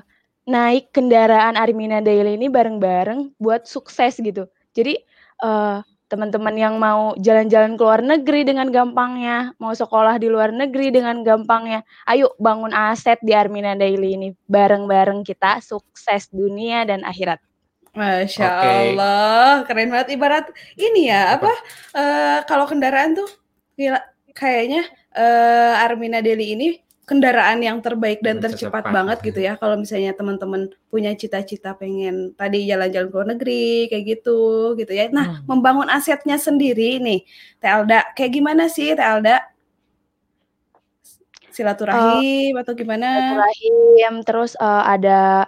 naik 0.47 0.95
kendaraan 0.95 1.59
Armina 1.59 1.99
Daily 1.99 2.39
ini 2.39 2.47
bareng-bareng 2.47 3.35
buat 3.37 3.67
sukses 3.67 4.17
gitu. 4.17 4.47
Jadi 4.71 4.97
eh, 5.43 5.77
teman-teman 6.07 6.55
yang 6.55 6.75
mau 6.79 7.11
jalan-jalan 7.19 7.75
ke 7.75 7.83
luar 7.83 7.99
negeri 7.99 8.47
dengan 8.47 8.71
gampangnya, 8.71 9.51
mau 9.59 9.75
sekolah 9.75 10.15
di 10.15 10.31
luar 10.31 10.55
negeri 10.55 10.91
dengan 10.91 11.19
gampangnya, 11.21 11.83
ayo 12.07 12.31
bangun 12.39 12.71
aset 12.71 13.19
di 13.19 13.35
Armina 13.35 13.75
Daily 13.75 14.15
ini 14.15 14.29
bareng-bareng 14.47 15.27
kita 15.27 15.59
sukses 15.59 16.31
dunia 16.31 16.87
dan 16.87 17.03
akhirat. 17.03 17.43
Masya 17.91 18.45
Oke. 18.45 18.69
Allah, 18.93 19.65
keren 19.65 19.89
banget. 19.89 20.07
Ibarat 20.13 20.45
ini 20.77 21.09
ya, 21.09 21.35
apa? 21.35 21.51
eh, 21.97 22.39
kalau 22.45 22.69
kendaraan 22.69 23.17
tuh 23.17 23.27
gila, 23.73 23.99
kayaknya 24.31 24.85
eh, 25.17 25.83
Armina 25.83 26.21
Deli 26.23 26.53
ini 26.53 26.67
kendaraan 27.07 27.63
yang 27.63 27.79
terbaik 27.79 28.19
dan 28.19 28.43
tercepat 28.43 28.83
tercepat. 28.83 28.91
banget 28.91 29.17
gitu 29.23 29.39
ya. 29.39 29.55
Kalau 29.55 29.79
misalnya 29.79 30.11
teman-teman 30.11 30.67
punya 30.91 31.15
cita-cita 31.15 31.71
pengen 31.73 32.35
tadi 32.35 32.67
jalan-jalan 32.67 33.07
ke 33.07 33.15
luar 33.15 33.27
negeri 33.31 33.87
kayak 33.87 34.03
gitu, 34.19 34.75
gitu 34.75 34.91
ya. 34.91 35.07
Nah, 35.15 35.39
Hmm. 35.39 35.47
membangun 35.47 35.87
asetnya 35.87 36.35
sendiri 36.35 36.99
nih, 36.99 37.23
Teh 37.63 37.71
Alda, 37.71 38.11
kayak 38.11 38.31
gimana 38.35 38.67
sih 38.67 38.91
Teh 38.91 39.07
Alda? 39.07 39.39
Silaturahim 41.47 42.53
atau 42.59 42.73
gimana? 42.75 43.39
Rahim 43.39 44.21
terus 44.21 44.53
eh, 44.59 44.83
ada 44.85 45.47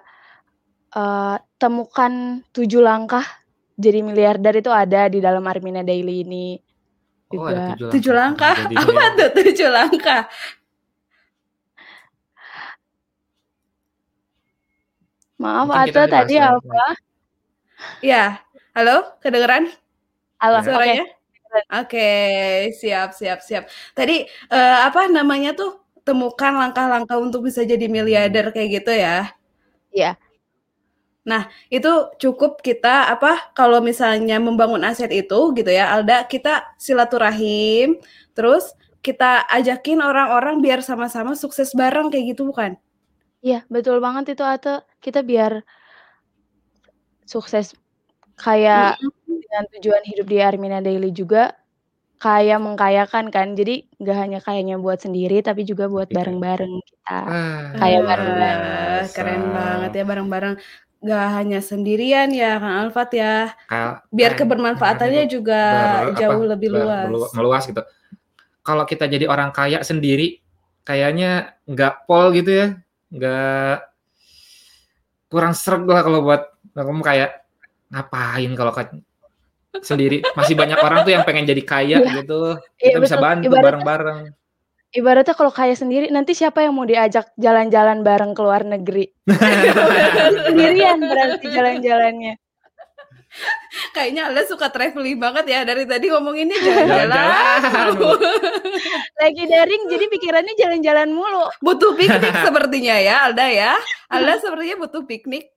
eh, 0.95 1.35
temukan 1.59 2.41
tujuh 2.49 2.81
langkah 2.81 3.21
jadi 3.75 3.99
miliarder 4.03 4.59
itu 4.59 4.71
ada 4.73 5.07
di 5.07 5.19
dalam 5.19 5.43
Armina 5.45 5.83
Daily 5.83 6.23
ini. 6.23 6.47
Oh, 7.31 7.45
ada 7.45 7.77
juga. 7.77 7.93
Tujuh 7.93 8.13
langkah? 8.15 8.55
Jadi 8.57 8.73
Apa 8.75 8.89
miliar. 8.89 9.11
tuh 9.15 9.29
tujuh 9.37 9.69
langkah? 9.69 10.21
Maaf 15.39 15.71
Mungkin 15.71 15.95
Ata 15.95 16.03
tadi 16.11 16.35
apa? 16.35 16.99
Ya, 18.03 18.43
halo, 18.75 19.15
kedengeran 19.23 19.71
Halo, 20.39 20.59
Ya. 20.59 20.63
suaranya? 20.67 21.03
oke. 21.07 21.15
Oke, 21.81 22.07
siap, 22.79 23.09
siap, 23.19 23.39
siap. 23.47 23.63
Tadi 23.97 24.27
eh, 24.53 24.77
apa 24.87 25.07
namanya 25.11 25.51
tuh? 25.57 25.71
Temukan 26.07 26.53
langkah-langkah 26.57 27.17
untuk 27.21 27.45
bisa 27.47 27.61
jadi 27.67 27.85
miliarder 27.85 28.49
kayak 28.55 28.69
gitu 28.81 28.91
ya? 28.93 29.29
Iya. 29.93 30.17
Nah, 31.27 31.51
itu 31.69 31.89
cukup 32.17 32.63
kita 32.63 33.11
apa? 33.13 33.51
Kalau 33.53 33.79
misalnya 33.83 34.39
membangun 34.41 34.81
aset 34.87 35.11
itu 35.13 35.51
gitu 35.57 35.69
ya, 35.69 35.91
Alda, 35.93 36.25
kita 36.25 36.73
silaturahim, 36.79 37.99
terus 38.33 38.73
kita 39.05 39.45
ajakin 39.51 39.99
orang-orang 40.01 40.59
biar 40.63 40.79
sama-sama 40.83 41.35
sukses 41.37 41.71
bareng 41.75 42.09
kayak 42.11 42.35
gitu 42.35 42.49
bukan? 42.49 42.79
Iya, 43.39 43.63
betul 43.71 44.03
banget 44.03 44.35
itu 44.35 44.43
Ata. 44.43 44.83
Kita 44.99 45.23
biar 45.23 45.63
sukses 47.23 47.71
kayak 48.35 48.99
dengan 49.27 49.63
tujuan 49.77 50.03
hidup 50.03 50.27
di 50.27 50.37
Armina 50.39 50.79
Daily 50.79 51.11
juga 51.11 51.55
kayak 52.19 52.59
mengkayakan 52.59 53.31
kan. 53.31 53.55
Jadi 53.55 53.87
nggak 53.95 54.17
hanya 54.17 54.39
kayaknya 54.43 54.75
buat 54.75 54.99
sendiri 54.99 55.39
tapi 55.39 55.63
juga 55.63 55.87
buat 55.87 56.11
Iya. 56.11 56.15
bareng-bareng 56.19 56.73
kita. 56.83 57.19
Ah, 57.23 57.65
Kayak 57.79 57.99
Eh, 57.99 58.07
bareng-bareng. 58.07 59.05
keren 59.15 59.43
banget 59.55 59.91
ya 59.93 60.03
bareng-bareng. 60.03 60.55
Gak 60.99 61.27
hanya 61.31 61.63
sendirian 61.63 62.27
ya, 62.35 62.59
Kang 62.59 62.75
Alfat 62.91 63.15
ya. 63.15 63.55
Biar 64.11 64.35
kayak- 64.35 64.43
kebermanfaatannya 64.43 65.31
juga 65.31 65.61
ber- 66.11 66.19
jauh 66.19 66.43
apa, 66.43 66.51
lebih 66.59 66.69
ber- 66.75 66.83
luas. 66.83 67.05
melu- 67.07 67.31
meluas 67.39 67.63
gitu. 67.63 67.81
Kalau 68.59 68.83
kita 68.83 69.07
jadi 69.07 69.23
orang 69.23 69.55
kaya 69.55 69.79
sendiri, 69.79 70.43
kayaknya 70.83 71.55
nggak 71.63 72.03
pol 72.03 72.35
gitu 72.35 72.51
ya, 72.51 72.67
nggak 73.09 73.75
kurang 75.27 75.53
seret 75.53 75.85
lah 75.85 76.01
kalau 76.01 76.19
buat 76.21 76.41
kamu 76.73 77.01
kayak 77.01 77.31
ngapain 77.89 78.51
kalau 78.53 78.71
ka- 78.71 78.93
sendiri. 79.79 80.25
Masih 80.33 80.53
banyak 80.53 80.77
orang 80.77 81.01
tuh 81.01 81.13
yang 81.13 81.23
pengen 81.23 81.45
jadi 81.45 81.61
kaya 81.61 81.97
Iya. 82.01 82.21
gitu. 82.21 82.57
Iya, 82.75 82.85
Kita 82.89 82.97
bisa 82.99 83.15
betul. 83.15 83.25
bantu 83.25 83.45
Ibaratnya- 83.45 83.65
bareng-bareng. 83.65 84.19
Ibaratnya 84.89 85.35
kalau 85.37 85.53
kaya 85.53 85.77
sendiri 85.77 86.09
nanti 86.09 86.33
siapa 86.33 86.65
yang 86.65 86.73
mau 86.73 86.81
diajak 86.81 87.29
jalan-jalan 87.37 88.01
bareng 88.01 88.33
ke 88.33 88.41
luar 88.41 88.65
negeri? 88.65 89.05
Sendirian 90.49 90.97
berarti 90.99 91.45
jalan-jalannya. 91.45 92.33
Kayaknya 93.93 94.29
Alda 94.29 94.43
suka 94.49 94.73
traveling 94.73 95.21
banget 95.21 95.45
ya 95.45 95.61
dari 95.61 95.85
tadi 95.85 96.09
ngomonginnya 96.09 96.57
jalan-jalan. 96.65 97.61
Lagi 99.21 99.43
daring 99.45 99.83
jadi 99.85 100.05
pikirannya 100.09 100.53
jalan-jalan 100.57 101.09
mulu. 101.13 101.45
butuh 101.61 101.93
piknik 101.93 102.33
sepertinya 102.47 102.95
ya 102.97 103.15
Alda 103.29 103.47
ya. 103.49 103.73
Alda 104.09 104.41
sepertinya 104.41 104.81
butuh 104.81 105.05
piknik. 105.05 105.53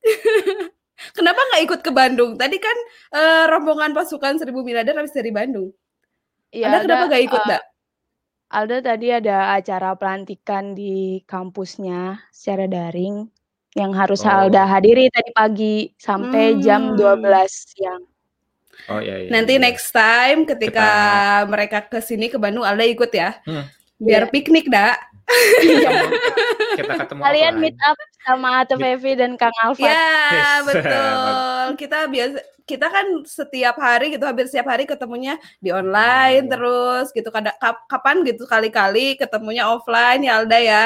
Kenapa 1.16 1.40
nggak 1.50 1.62
ikut 1.66 1.80
ke 1.80 1.90
Bandung? 1.90 2.36
Tadi 2.36 2.56
kan 2.60 2.76
eh, 3.16 3.44
rombongan 3.48 3.96
pasukan 3.96 4.36
seribu 4.38 4.60
miliarder 4.62 4.94
habis 4.94 5.16
dari 5.16 5.32
Bandung. 5.32 5.72
Iya, 6.52 6.68
Alda 6.68 6.78
kenapa 6.84 7.02
ada, 7.04 7.08
nggak 7.08 7.24
ikut, 7.26 7.40
eh, 7.40 7.46
Mbak? 7.48 7.62
Alda 8.52 8.78
tadi 8.84 9.08
ada 9.08 9.38
acara 9.56 9.90
pelantikan 9.96 10.76
di 10.76 11.24
kampusnya 11.24 12.20
secara 12.28 12.68
daring 12.68 13.24
yang 13.72 13.92
harus 13.92 14.20
Oh. 14.22 14.30
Alda 14.30 14.68
hadiri 14.68 15.08
tadi 15.08 15.30
pagi 15.32 15.76
sampai 15.96 16.60
jam 16.60 16.92
Hmm. 16.92 16.96
12 16.98 17.72
siang. 17.72 18.02
Oh 18.90 18.98
iya, 18.98 19.24
iya. 19.24 19.28
Nanti 19.30 19.56
iya. 19.56 19.62
next 19.62 19.88
time 19.90 20.44
ketika 20.44 20.88
mereka 21.46 21.80
ke 21.82 21.98
sini 21.98 22.26
ke 22.26 22.36
Bandung 22.36 22.66
Alda 22.66 22.82
ikut 22.82 23.08
ya. 23.08 23.38
Hmm. 23.46 23.64
Biar 23.96 24.26
Iya. 24.26 24.30
piknik, 24.30 24.66
Dak. 24.66 24.98
kita 26.76 26.92
ketemu 27.06 27.20
Kalian 27.22 27.54
meet 27.58 27.78
up 27.80 27.96
sama 28.20 28.48
Ate 28.60 28.74
Meet- 28.74 28.98
Fevi 28.98 29.12
dan 29.14 29.32
Kang 29.38 29.54
Alfat. 29.62 29.86
Ya, 29.86 29.94
Yes. 29.94 30.62
betul. 30.66 31.64
Kita 31.80 31.98
biasa 32.06 32.38
kita 32.62 32.86
kan 32.86 33.06
setiap 33.26 33.74
hari 33.76 34.14
gitu 34.14 34.22
hampir 34.22 34.46
setiap 34.46 34.70
hari 34.70 34.86
ketemunya 34.86 35.34
di 35.58 35.74
online 35.74 36.46
Oh. 36.46 36.50
terus 36.50 37.06
gitu 37.10 37.26
Kada- 37.28 37.58
kap- 37.58 37.84
kapan 37.86 38.22
gitu 38.22 38.46
kali-kali 38.46 39.18
ketemunya 39.18 39.66
offline 39.66 40.22
ya 40.22 40.38
Alda 40.38 40.58
ya. 40.58 40.84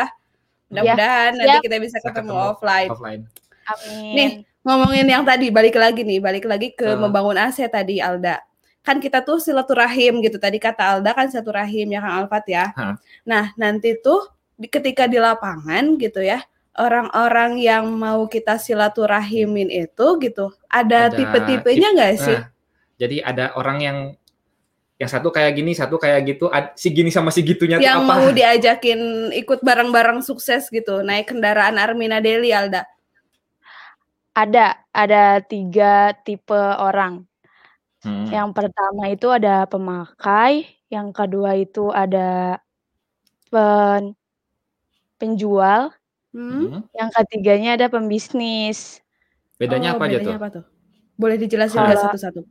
Mudah-mudahan 0.68 1.30
nanti 1.38 1.54
siap. 1.56 1.64
kita 1.64 1.76
bisa 1.78 1.96
ketemu 2.02 2.32
ketemu. 2.34 2.50
offline. 2.50 2.88
offline. 2.90 3.22
Amin. 3.66 4.14
Nih. 4.14 4.30
Ngomongin 4.66 5.06
yang 5.06 5.22
tadi 5.22 5.46
balik 5.54 5.78
lagi 5.78 6.02
nih, 6.02 6.18
balik 6.18 6.42
lagi 6.42 6.74
ke 6.74 6.86
Eh. 6.90 6.98
membangun 6.98 7.38
aset 7.38 7.70
tadi 7.70 8.02
Alda. 8.02 8.42
kan 8.82 9.02
kita 9.02 9.18
tuh 9.26 9.42
silaturahim 9.42 10.22
gitu. 10.22 10.38
Tadi 10.38 10.62
kata 10.62 10.98
Alda 10.98 11.10
kan 11.10 11.26
silaturahim 11.26 11.90
ya 11.90 11.98
Kang 11.98 12.22
Alfat 12.22 12.44
ya. 12.46 12.70
Hah. 12.70 12.94
Nah, 13.26 13.50
nanti 13.58 13.98
tuh 13.98 14.30
di, 14.54 14.70
ketika 14.70 15.10
di 15.10 15.18
lapangan 15.18 15.98
gitu 15.98 16.22
ya, 16.22 16.38
orang-orang 16.78 17.58
yang 17.58 17.82
mau 17.90 18.30
kita 18.30 18.62
silaturahimin 18.62 19.74
itu 19.74 20.06
gitu, 20.22 20.54
ada, 20.70 21.10
Ada 21.10 21.18
tipe-tipenya 21.18 21.88
nggak 21.98 22.14
sih? 22.14 22.38
Nah, 22.38 22.46
jadi 22.94 23.16
ada 23.26 23.44
orang 23.58 23.78
yang 23.82 23.98
yang 24.96 25.10
satu 25.12 25.28
kayak 25.28 25.52
gini, 25.60 25.76
satu 25.76 26.00
kayak 26.00 26.24
gitu, 26.24 26.48
si 26.72 26.88
gini 26.88 27.12
sama 27.12 27.28
si 27.28 27.44
gitunya 27.44 27.76
tuh 27.76 27.84
yang 27.84 28.08
apa? 28.08 28.16
mau 28.16 28.26
diajakin 28.32 29.28
ikut 29.36 29.60
bareng-bareng 29.60 30.24
sukses 30.24 30.72
gitu, 30.72 31.04
naik 31.04 31.28
kendaraan 31.28 31.76
Armina 31.76 32.16
Deli 32.24 32.48
Alda. 32.48 32.88
Ada, 34.36 34.76
ada 34.92 35.40
tiga 35.44 36.16
tipe 36.24 36.56
orang. 36.56 37.24
Hmm. 38.04 38.28
Yang 38.28 38.48
pertama 38.56 39.02
itu 39.12 39.28
ada 39.28 39.64
pemakai, 39.68 40.64
yang 40.88 41.12
kedua 41.12 41.56
itu 41.56 41.92
ada 41.92 42.60
pen 43.52 44.16
penjual, 45.16 45.92
Hmm? 46.36 46.68
Hmm. 46.68 46.82
yang 46.92 47.08
ketiganya 47.16 47.80
ada 47.80 47.88
pembisnis. 47.88 49.00
Bedanya 49.56 49.96
Oh, 49.96 50.00
apa 50.00 50.04
aja 50.04 50.20
tuh? 50.20 50.28
bedanya 50.28 50.36
apa 50.36 50.48
tuh? 50.52 50.64
Boleh 51.16 51.36
dijelasin 51.40 51.80
nggak 51.80 51.96
satu-satu? 51.96 52.44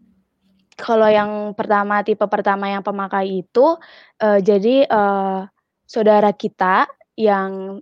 Kalau 0.78 1.08
yang 1.08 1.56
pertama, 1.56 2.04
tipe 2.04 2.28
pertama 2.28 2.68
yang 2.68 2.84
pemakai 2.84 3.40
itu, 3.48 3.80
eee, 4.20 4.44
jadi, 4.44 4.76
eee, 4.84 5.40
saudara 5.88 6.36
kita 6.36 6.84
yang 7.16 7.80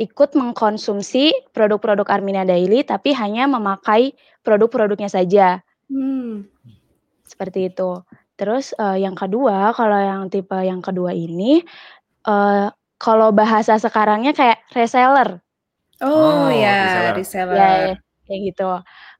ikut 0.00 0.34
mengkonsumsi 0.38 1.52
produk-produk 1.54 2.06
Armina 2.10 2.42
Daily, 2.48 2.82
tapi 2.86 3.12
hanya 3.14 3.46
memakai 3.50 4.14
produk-produknya 4.46 5.10
saja, 5.12 5.60
Hmm. 5.90 6.46
seperti 7.26 7.70
itu. 7.72 8.02
Terus, 8.38 8.74
eee, 8.78 9.04
yang 9.06 9.16
kedua, 9.18 9.72
kalau 9.76 9.98
yang 9.98 10.22
tipe 10.32 10.56
yang 10.62 10.80
kedua 10.84 11.12
ini, 11.16 11.62
eee, 12.26 12.66
kalau 13.00 13.30
bahasa 13.34 13.76
sekarangnya 13.80 14.32
kayak 14.36 14.60
reseller. 14.76 15.40
Oh, 16.02 16.48
Oh, 16.48 16.50
ya, 16.50 16.76
reseller. 16.80 17.14
reseller. 17.14 17.56
Ya, 17.56 17.66
ya, 17.92 17.94
kayak 18.28 18.40
gitu. 18.54 18.64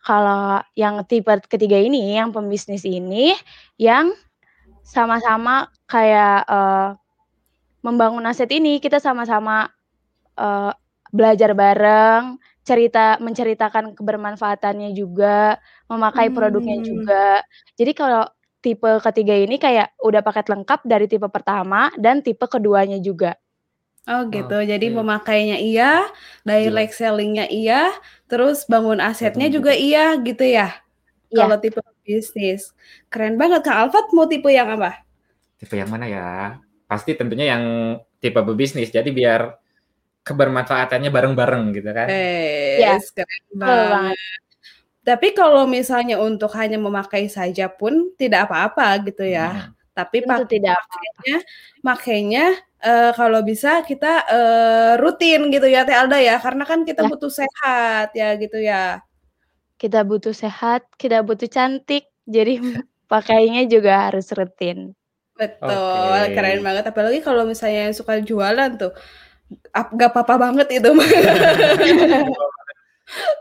Kalau 0.02 0.58
yang 0.74 1.06
tipe 1.06 1.30
ketiga 1.46 1.78
ini, 1.78 2.18
yang 2.18 2.34
pembisnis 2.34 2.82
ini, 2.82 3.38
yang 3.78 4.10
sama-sama 4.82 5.68
kayak, 5.90 6.44
eee, 6.48 6.88
membangun 7.86 8.24
aset 8.30 8.50
ini, 8.54 8.78
kita 8.82 8.98
sama-sama, 9.02 9.68
eee, 10.38 10.72
belajar 11.14 11.52
bareng, 11.58 12.38
cerita 12.66 13.18
menceritakan 13.22 13.94
kebermanfaatannya 13.98 14.92
juga, 14.94 15.58
memakai 15.90 16.30
produknya 16.34 16.78
Hmm. 16.80 16.86
juga. 16.86 17.24
Jadi 17.78 17.92
kalau 17.96 18.24
tipe 18.62 18.90
ketiga 19.04 19.34
ini 19.38 19.56
kayak 19.58 19.94
udah 20.04 20.22
paket 20.26 20.46
lengkap 20.52 20.80
dari 20.86 21.06
tipe 21.10 21.26
pertama 21.32 21.90
dan 21.98 22.22
tipe 22.24 22.46
keduanya 22.50 22.98
juga. 23.02 23.34
Oh 24.02 24.26
gitu, 24.26 24.58
jadi 24.66 24.86
Oke. 24.90 24.96
memakainya 24.98 25.62
iya, 25.62 26.10
direct 26.42 26.98
selling-nya 26.98 27.46
iya, 27.46 27.94
terus 28.26 28.66
bangun 28.66 28.98
asetnya 28.98 29.46
juga 29.46 29.70
iya 29.78 30.18
gitu 30.18 30.42
ya? 30.42 30.74
Iya. 31.30 31.38
Kalau 31.38 31.56
tipe 31.62 31.80
bisnis. 32.02 32.74
Keren 33.06 33.38
banget 33.38 33.62
Kang 33.62 33.88
Alfat 33.88 34.10
mau 34.10 34.26
tipe 34.26 34.50
yang 34.50 34.68
apa? 34.74 35.06
Tipe 35.56 35.78
yang 35.78 35.86
mana 35.86 36.10
ya? 36.10 36.58
Pasti 36.90 37.14
tentunya 37.14 37.54
yang 37.54 37.64
tipe 38.18 38.42
berbisnis. 38.42 38.90
Jadi 38.90 39.14
biar 39.14 39.54
kebermanfaatannya 40.26 41.10
bareng-bareng 41.10 41.62
gitu 41.72 41.90
kan. 41.94 42.06
Iya. 42.10 42.98
Yes, 42.98 43.14
keren 43.14 43.42
Betul 43.54 43.58
banget. 43.62 43.90
banget. 43.90 44.18
Tapi 45.02 45.28
kalau 45.34 45.64
misalnya 45.66 46.16
untuk 46.22 46.54
hanya 46.54 46.78
memakai 46.78 47.26
saja 47.26 47.66
pun 47.66 48.14
tidak 48.14 48.50
apa-apa 48.50 49.02
gitu 49.06 49.26
ya. 49.26 49.70
Hmm. 49.70 49.81
Tapi 49.92 50.24
Tentu 50.24 50.30
pak 50.30 50.38
tidak 50.48 50.78
makanya 50.88 51.36
makanya 51.84 52.44
eh, 52.80 53.10
kalau 53.12 53.40
bisa 53.44 53.84
kita 53.84 54.12
eh, 54.32 54.92
rutin 55.02 55.52
gitu 55.52 55.68
ya 55.68 55.84
Teh 55.84 55.96
Alda 55.96 56.16
ya, 56.18 56.36
karena 56.40 56.64
kan 56.64 56.80
kita 56.88 57.04
Ya. 57.04 57.08
butuh 57.12 57.32
sehat 57.32 58.08
ya 58.16 58.28
gitu 58.40 58.56
ya. 58.58 59.04
Kita 59.76 60.00
butuh 60.06 60.32
sehat, 60.32 60.86
kita 60.96 61.20
butuh 61.26 61.48
cantik, 61.50 62.08
jadi 62.24 62.56
pakainya 63.12 63.68
juga 63.68 64.08
harus 64.08 64.30
rutin. 64.32 64.94
Betul, 65.36 65.68
Oke. 65.68 66.32
keren 66.36 66.60
banget. 66.62 66.84
Apalagi 66.88 67.18
kalau 67.24 67.42
misalnya 67.48 67.90
yang 67.90 67.96
suka 67.96 68.20
jualan 68.22 68.70
tuh, 68.78 68.92
ap- 69.74 69.90
gak 69.98 70.12
apa-apa 70.14 70.34
banget 70.38 70.68
itu. 70.80 70.90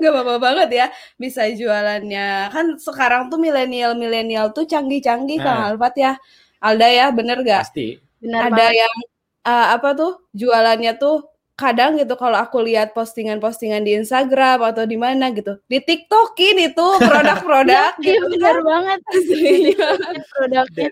gak 0.02 0.12
apa-apa 0.12 0.36
banget 0.42 0.70
ya, 0.74 0.86
bisa 1.16 1.46
jualannya. 1.48 2.52
Kan 2.52 2.76
sekarang 2.82 3.30
tuh 3.32 3.40
milenial-milenial 3.40 4.52
tuh 4.56 4.66
canggih-canggih 4.68 5.40
Kang 5.40 5.60
Nah. 5.62 5.68
Alfat 5.72 5.94
ya. 5.96 6.14
Alda 6.62 6.88
ya, 6.88 7.10
bener 7.10 7.42
gak? 7.42 7.68
Pasti. 7.68 7.98
Benar 8.22 8.48
Ada 8.48 8.56
banget. 8.56 8.80
yang 8.86 8.96
eh, 9.42 9.68
apa 9.76 9.90
tuh 9.98 10.12
jualannya 10.32 10.94
tuh 11.02 11.26
kadang 11.58 11.94
gitu 11.98 12.14
kalau 12.18 12.38
aku 12.38 12.58
lihat 12.66 12.94
postingan-postingan 12.94 13.86
di 13.86 13.94
Instagram 13.98 14.62
atau 14.66 14.82
di 14.86 14.98
mana 14.98 15.30
gitu, 15.30 15.58
di 15.70 15.78
TikTokin 15.78 16.58
itu 16.74 16.88
produk-produk 17.02 17.98
Iya, 18.02 18.18
gitu 18.18 18.26
benar 18.34 18.56
kan. 18.58 18.66
banget. 18.66 19.00
Produknya. 20.38 20.90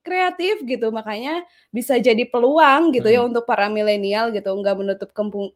kreatif 0.00 0.64
gitu 0.64 0.88
makanya 0.88 1.44
bisa 1.68 2.00
jadi 2.00 2.24
peluang 2.32 2.96
gitu 2.96 3.12
ya 3.12 3.20
Hmm. 3.20 3.28
untuk 3.28 3.44
para 3.44 3.68
milenial 3.68 4.32
gitu 4.32 4.48
nggak 4.48 4.76
menutup 4.80 5.10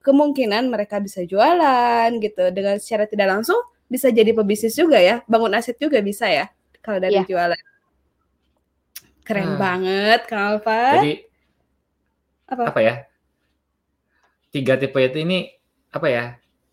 kemungkinan 0.04 0.68
mereka 0.68 1.00
bisa 1.00 1.24
jualan 1.24 2.12
gitu 2.20 2.52
dengan 2.52 2.76
secara 2.76 3.08
tidak 3.08 3.32
langsung 3.32 3.56
bisa 3.88 4.12
jadi 4.12 4.36
pebisnis 4.36 4.76
juga 4.76 5.00
ya 5.00 5.24
bangun 5.24 5.56
aset 5.56 5.80
juga 5.80 6.04
bisa 6.04 6.28
ya 6.28 6.52
kalau 6.84 7.00
dari 7.00 7.16
Iya. 7.16 7.24
jualan 7.24 7.60
keren 9.22 9.54
Nah. 9.54 9.58
banget 9.58 10.20
Kang 10.26 10.58
Alfa 10.58 10.98
Jadi 11.00 11.12
apa 12.50 12.62
apa 12.68 12.80
ya? 12.82 12.94
Tiga 14.52 14.76
tipe 14.76 14.98
itu 15.00 15.18
ini 15.22 15.48
apa 15.88 16.06
ya? 16.10 16.24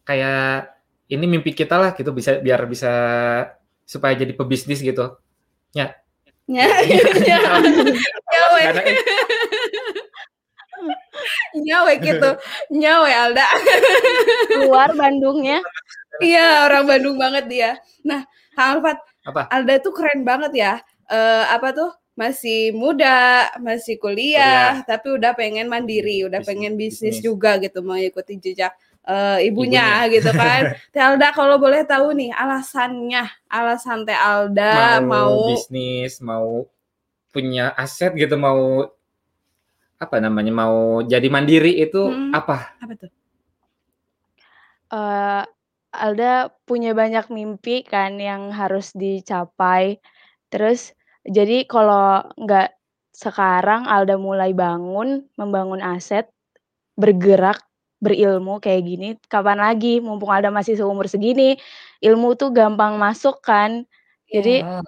Kayak 0.04 0.76
ini 1.10 1.26
mimpi 1.26 1.56
kita 1.56 1.80
lah 1.80 1.96
gitu 1.96 2.12
bisa 2.12 2.38
biar 2.42 2.68
bisa 2.68 2.92
supaya 3.88 4.14
jadi 4.14 4.34
pebisnis 4.36 4.84
gitu. 4.84 5.18
nya 5.74 5.94
nyawe 6.50 6.82
Karena 8.66 8.82
eh, 8.82 8.98
nyawe 11.62 11.94
gitu 12.02 12.30
nyawe 12.74 13.12
Alda 13.30 13.46
Keluar 14.50 14.90
Bandungnya. 14.98 15.62
Iya, 16.20 16.68
orang 16.68 16.84
Bandung 16.90 17.16
banget 17.16 17.46
dia. 17.48 17.72
Nah, 18.04 18.26
Kang 18.58 18.82
Alfat, 18.82 18.98
Apa? 19.24 19.48
Alda 19.54 19.80
tuh 19.80 19.94
keren 19.96 20.26
banget 20.28 20.52
ya. 20.58 20.74
Eh 21.08 21.46
apa 21.48 21.72
tuh? 21.72 21.94
Masih 22.20 22.76
muda, 22.76 23.48
masih 23.64 23.96
kuliah, 23.96 24.84
tapi 24.84 25.08
udah 25.16 25.32
pengen 25.40 25.72
mandiri, 25.72 26.28
udah 26.28 26.44
Bisnis- 26.44 26.50
pengen 26.52 26.74
bisnis 26.76 27.16
bisnis. 27.16 27.24
juga 27.24 27.56
gitu, 27.64 27.80
mengikuti 27.80 28.36
jejak 28.36 28.76
eh, 29.08 29.48
ibunya, 29.48 30.04
gitu 30.12 30.28
kan. 30.36 30.62
Teh 30.94 31.00
Alda 31.00 31.32
kalau 31.32 31.56
boleh 31.56 31.82
tahu 31.88 32.12
nih 32.12 32.36
alasannya, 32.36 33.24
alasan 33.48 34.04
Teh 34.04 34.20
Alda 34.20 35.00
mau, 35.00 35.40
mau, 35.40 35.48
bisnis, 35.48 36.20
mau 36.20 36.68
punya 37.32 37.72
aset 37.80 38.12
gitu, 38.20 38.36
mau 38.36 38.84
apa 39.96 40.16
namanya, 40.20 40.52
mau 40.52 41.00
jadi 41.08 41.28
mandiri 41.32 41.80
itu 41.80 42.04
Hmm. 42.04 42.36
apa? 42.36 42.76
apa 42.84 42.94
tuh? 43.00 43.12
Eee, 44.92 45.44
Alda 45.90 46.54
punya 46.70 46.94
banyak 46.94 47.34
mimpi 47.34 47.82
kan 47.88 48.20
yang 48.22 48.54
harus 48.54 48.94
dicapai. 48.94 49.98
Terus 50.54 50.94
jadi 51.28 51.68
kalau 51.68 52.24
nggak 52.40 52.72
sekarang 53.16 53.84
Alda 53.90 54.16
mulai 54.16 54.56
bangun, 54.56 55.28
membangun 55.36 55.84
aset, 55.84 56.30
bergerak, 57.00 57.62
berilmu 58.04 58.60
kayak 58.64 58.84
gini, 58.88 59.08
kapan 59.32 59.60
lagi 59.64 60.00
mumpung 60.04 60.32
Alda 60.34 60.50
masih 60.54 60.76
seumur 60.80 61.08
segini, 61.12 61.58
ilmu 62.04 62.36
tuh 62.40 62.52
gampang 62.56 62.98
masuk 63.02 63.42
kan. 63.46 63.86
Jadi 64.32 64.64
Oh. 64.66 64.84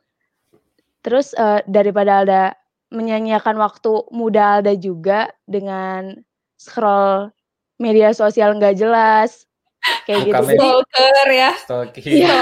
terus, 1.05 1.33
eee, 1.33 1.65
daripada 1.65 2.21
Alda 2.21 2.43
menyia-nyiakan 2.93 3.57
waktu 3.57 4.05
muda 4.13 4.61
Alda 4.61 4.73
juga 4.77 5.33
dengan 5.49 6.13
scroll 6.61 7.33
media 7.81 8.13
sosial 8.13 8.53
nggak 8.61 8.77
jelas, 8.77 9.49
kayak 10.03 10.21
Buka 10.21 10.27
gitu. 10.27 10.43
Jadi 10.43 10.57
Stalker 10.57 11.27
ya 11.29 11.51
Stalking, 11.57 12.05
Iya. 12.21 12.39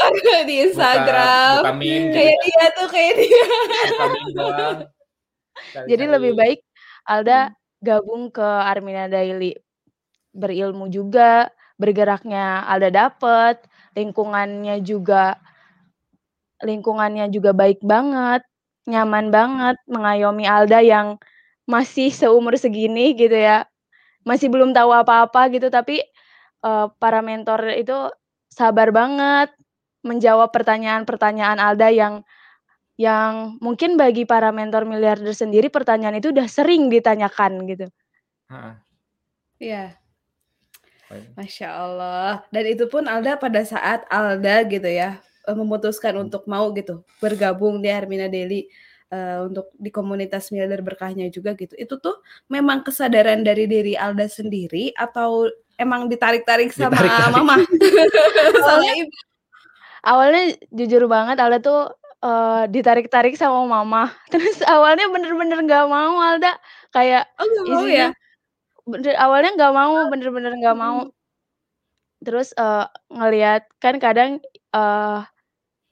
di 0.48 0.54
Instagram. 0.64 1.52
buka 1.60 1.72
meme, 1.74 2.10
Kayak 2.12 2.36
dia 2.42 2.66
tuh, 2.72 2.88
kayak 2.88 3.12
dia. 3.18 3.44
jadi 5.86 6.04
lebih 6.08 6.32
baik 6.34 6.60
Alda 7.04 7.48
Hmm. 7.48 7.54
gabung 7.84 8.32
ke 8.32 8.40
Armina 8.44 9.06
Daily. 9.06 9.52
Berilmu 10.32 10.88
juga, 10.88 11.46
bergeraknya 11.76 12.64
Alda 12.64 12.88
dapet, 12.90 13.60
lingkungannya 13.92 14.80
juga 14.80 15.36
lingkungannya 16.58 17.28
juga 17.28 17.52
baik 17.52 17.84
banget, 17.84 18.40
nyaman 18.88 19.28
banget, 19.28 19.76
mengayomi 19.84 20.48
Alda 20.48 20.80
yang 20.80 21.20
masih 21.68 22.08
seumur 22.08 22.56
segini 22.56 23.12
gitu 23.12 23.36
ya, 23.36 23.68
masih 24.24 24.48
belum 24.48 24.72
tahu 24.72 24.88
apa-apa 24.88 25.52
gitu, 25.52 25.68
tapi, 25.68 26.00
eee, 26.64 26.86
para 26.96 27.20
mentor 27.20 27.60
itu 27.76 28.08
sabar 28.48 28.88
banget 28.94 29.52
menjawab 30.04 30.52
pertanyaan-pertanyaan 30.52 31.58
Alda 31.60 31.88
yang 31.92 32.14
yang 32.94 33.58
mungkin 33.58 33.98
bagi 33.98 34.22
para 34.22 34.54
mentor 34.54 34.86
miliarder 34.86 35.34
sendiri 35.34 35.66
pertanyaan 35.66 36.22
itu 36.22 36.30
udah 36.30 36.46
sering 36.46 36.86
ditanyakan 36.88 37.66
gitu. 37.66 37.86
Heeh. 38.50 38.74
Iya. 39.58 39.84
Masya 41.34 41.68
Allah. 41.70 42.42
Dan 42.54 42.64
itu 42.70 42.86
pun 42.86 43.06
Alda 43.06 43.34
pada 43.38 43.62
saat 43.66 44.06
Alda 44.10 44.62
gitu 44.70 44.86
ya 44.86 45.18
eh, 45.46 45.56
memutuskan 45.56 46.14
untuk 46.18 46.46
mau 46.46 46.70
gitu 46.74 47.02
bergabung 47.18 47.82
di 47.82 47.90
Hermina 47.90 48.30
Daily 48.30 48.66
eh, 49.10 49.38
untuk 49.42 49.70
di 49.74 49.90
komunitas 49.90 50.50
miliarder 50.54 50.82
berkahnya 50.86 51.26
juga 51.34 51.58
gitu. 51.58 51.74
Itu 51.74 51.98
tuh 51.98 52.22
memang 52.50 52.86
kesadaran 52.86 53.42
dari 53.42 53.66
diri 53.66 53.94
Alda 53.98 54.30
sendiri 54.30 54.94
atau 54.94 55.50
emang 55.76 56.06
ditarik-tarik 56.06 56.70
sama 56.70 56.94
Ditarik-tarik. 56.94 57.34
mama? 57.34 57.54
Soalnya 58.66 58.94
ibu. 59.04 59.12
Awalnya 60.04 60.42
jujur 60.68 61.08
banget 61.08 61.36
Alda 61.40 61.58
tuh 61.64 61.80
eh, 62.20 62.62
ditarik-tarik 62.68 63.34
sama 63.40 63.64
mama. 63.64 64.12
Terus 64.32 64.60
awalnya 64.64 65.08
bener-bener 65.08 65.58
nggak 65.64 65.86
mau 65.88 66.20
Alda 66.20 66.52
kayak 66.92 67.26
Oh 67.40 67.44
nggak 67.48 67.64
mau 67.66 67.74
isinya 67.80 68.08
ya? 68.08 68.10
bener, 68.84 69.14
awalnya 69.16 69.50
nggak 69.56 69.72
mau 69.74 69.92
bener-bener 70.12 70.52
nggak 70.60 70.76
mau. 70.76 70.98
Terus 72.24 72.52
eh, 72.56 72.84
ngelihat 73.12 73.62
kan 73.80 73.96
kadang 74.00 74.30
eh, 74.76 75.18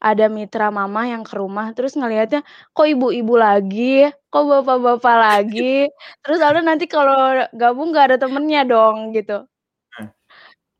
ada 0.02 0.26
mitra 0.26 0.66
mama 0.74 1.06
yang 1.06 1.22
ke 1.22 1.38
rumah 1.38 1.70
terus 1.78 1.94
ngelihatnya 1.94 2.42
kok 2.74 2.86
ibu-ibu 2.90 3.38
lagi, 3.38 4.10
kok 4.34 4.44
bapak-bapak 4.50 5.16
lagi. 5.16 5.86
Terus 6.26 6.42
Alda 6.42 6.58
nanti 6.58 6.90
kalau 6.90 7.14
gabung 7.54 7.94
nggak 7.94 8.06
ada 8.10 8.16
temennya 8.18 8.66
dong 8.66 9.14
gitu. 9.14 9.46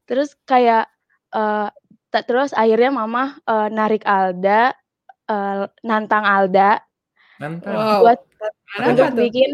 Terus 0.04 0.34
kayak 0.42 0.90
eh, 1.30 1.68
ta- 2.08 2.24
terus 2.26 2.52
akhirnya 2.52 2.90
mama 2.90 3.38
eh, 3.42 3.68
narik 3.68 4.02
Alda, 4.02 4.74
eh, 5.26 5.64
nantang 5.82 6.24
Alda 6.24 6.82
Nantang. 7.38 7.74
Wow. 7.74 8.00
buat 8.06 8.20
Kenapa 8.72 8.88
untuk 8.92 9.08
tuh? 9.08 9.18
bikin 9.26 9.50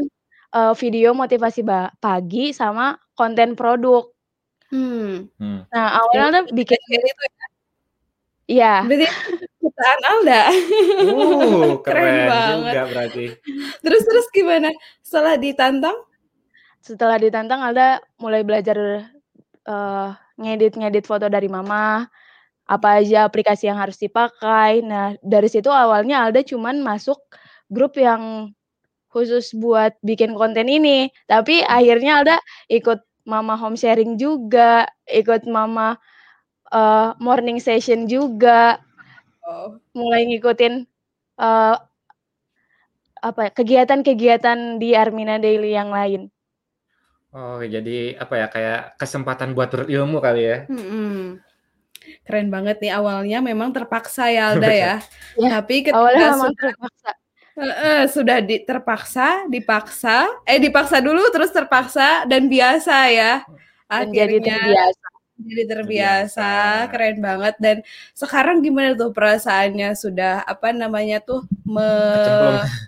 eh, 0.54 0.72
video 0.76 1.10
motivasi 1.12 1.60
ba- 1.62 1.92
pagi 1.98 2.50
sama 2.52 2.96
konten 3.12 3.52
produk. 3.54 4.08
Hmm. 4.68 5.28
Hmm. 5.40 5.64
Nah 5.68 5.86
awalnya 5.96 6.24
Alda 6.28 6.40
bikin 6.52 6.76
itu 6.76 6.96
ya. 6.98 7.46
ya 8.48 8.74
Berarti 8.84 9.06
ciptaan 9.60 10.00
Alda. 10.04 10.42
Uh, 11.04 11.80
Keren 11.84 12.02
keren 12.04 12.16
banget. 12.28 12.72
juga 12.72 12.84
berarti. 12.88 13.24
Terus 13.80 14.02
terus 14.04 14.26
gimana? 14.32 14.68
Setelah 15.00 15.36
ditantang? 15.36 15.96
setelah 16.78 17.18
ditantang 17.20 17.60
Alda 17.60 18.00
mulai 18.16 18.46
belajar 18.46 18.76
eh, 19.66 20.10
ngedit-ngedit 20.40 21.04
foto 21.08 21.26
dari 21.30 21.46
mama, 21.50 22.06
apa 22.68 22.88
aja 23.02 23.26
aplikasi 23.28 23.68
yang 23.70 23.78
harus 23.80 23.98
dipakai. 24.00 24.82
Nah, 24.84 25.14
dari 25.24 25.48
situ 25.50 25.68
awalnya 25.72 26.24
Alda 26.26 26.42
cuman 26.46 26.80
masuk 26.84 27.18
grup 27.72 27.96
yang 28.00 28.52
khusus 29.12 29.52
buat 29.56 29.96
bikin 30.04 30.34
konten 30.38 30.68
ini. 30.70 31.10
Tapi 31.30 31.62
akhirnya 31.66 32.22
Alda 32.22 32.36
ikut 32.72 33.00
mama 33.28 33.54
home 33.58 33.76
sharing 33.78 34.16
juga, 34.20 34.86
ikut 35.08 35.46
mama 35.50 35.96
eh, 36.74 37.10
morning 37.22 37.58
session 37.62 38.06
juga, 38.10 38.80
Oh. 39.48 39.80
mulai 39.96 40.28
ngikutin 40.28 40.84
eh, 41.40 41.76
apa 43.18 43.40
ya, 43.46 43.50
kegiatan-kegiatan 43.54 44.78
di 44.82 44.94
Armina 44.94 45.36
Daily 45.42 45.74
yang 45.74 45.90
lain. 45.90 46.30
Oh, 47.32 47.60
jadi 47.60 48.16
apa 48.22 48.34
ya 48.40 48.46
kayak 48.54 48.78
kesempatan 49.00 49.52
buat 49.56 49.68
berilmu 49.72 50.16
kali 50.24 50.40
ya. 50.48 50.56
Mm-mm. 50.72 51.36
Keren 52.24 52.48
banget 52.54 52.76
nih 52.82 52.92
awalnya 52.98 53.38
memang 53.44 53.70
terpaksa 53.76 54.22
ya 54.32 54.52
Alda 54.56 54.70
ya. 54.84 54.94
Ya, 55.36 55.48
Tapi 55.60 55.74
ketika 55.86 55.98
Awalnya 55.98 56.26
memang 56.34 56.52
sudah, 56.56 56.72
terpaksa. 56.72 57.10
eh, 57.58 58.02
sudah 58.14 58.38
di, 58.48 58.54
terpaksa, 58.68 59.26
dipaksa, 59.52 60.16
eh 60.48 60.58
dipaksa 60.62 60.96
dulu 61.04 61.20
terus 61.34 61.50
terpaksa 61.52 62.24
dan 62.30 62.48
biasa 62.48 62.94
ya. 63.12 63.32
Jadi 63.92 63.92
Akhirnya 63.92 64.56
terbiasa. 64.56 65.06
jadi 65.38 65.62
terbiasa, 65.70 66.50
Terbiasa. 66.50 66.90
keren 66.92 67.16
banget. 67.22 67.54
Dan 67.64 67.76
sekarang 68.16 68.56
gimana 68.66 68.90
tuh 68.98 69.10
perasaannya 69.16 69.88
sudah 69.98 70.42
apa 70.48 70.68
namanya 70.74 71.16
tuh 71.22 71.40
me. 71.66 71.82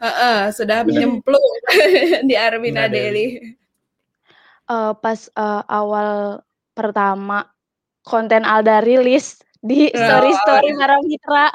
Eh, 0.00 0.06
eh, 0.06 0.40
sudah 0.56 0.78
menyemplung 0.88 1.46
di 2.28 2.34
Armina 2.36 2.88
Armina 2.88 2.90
Daily. 2.90 3.59
Eh, 4.70 4.92
pas 5.02 5.18
eh, 5.26 5.62
awal 5.66 6.38
pertama 6.78 7.42
konten 8.06 8.46
Alda 8.46 8.78
rilis 8.78 9.42
di 9.58 9.90
story-story 9.90 10.72
iya. 10.72 10.78
para 10.78 10.96
mitra 11.02 11.46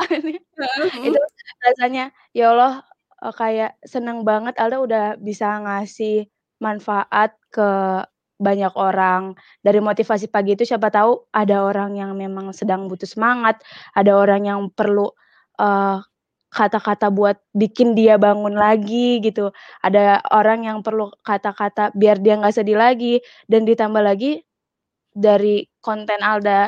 itu 1.08 1.20
rasanya 1.64 2.12
ya 2.36 2.52
Allah 2.52 2.84
eh, 3.24 3.32
kayak 3.32 3.80
seneng 3.88 4.28
banget 4.28 4.60
Alda 4.60 4.78
udah 4.84 5.06
bisa 5.16 5.48
ngasih 5.64 6.28
manfaat 6.60 7.40
ke 7.56 8.04
banyak 8.36 8.76
orang. 8.76 9.32
Dari 9.64 9.80
motivasi 9.80 10.28
pagi 10.28 10.60
itu 10.60 10.68
siapa 10.68 10.92
tahu 10.92 11.32
ada 11.32 11.64
orang 11.64 11.96
yang 11.96 12.12
memang 12.20 12.52
sedang 12.52 12.92
butuh 12.92 13.08
semangat 13.08 13.64
ada 13.96 14.12
orang 14.12 14.44
yang 14.44 14.60
perlu 14.76 15.08
eh, 15.56 16.04
kata-kata 16.56 17.12
buat 17.12 17.36
bikin 17.52 18.00
dia 18.00 18.16
bangun 18.16 18.56
lagi 18.56 19.20
gitu 19.20 19.52
ada 19.84 20.24
orang 20.32 20.64
yang 20.64 20.80
perlu 20.80 21.12
kata-kata 21.28 21.92
biar 21.92 22.24
dia 22.24 22.40
nggak 22.40 22.56
sedih 22.56 22.80
lagi 22.80 23.20
dan 23.52 23.68
ditambah 23.68 24.00
lagi 24.00 24.40
dari 25.16 25.64
konten 25.80 26.20
Alda 26.20 26.68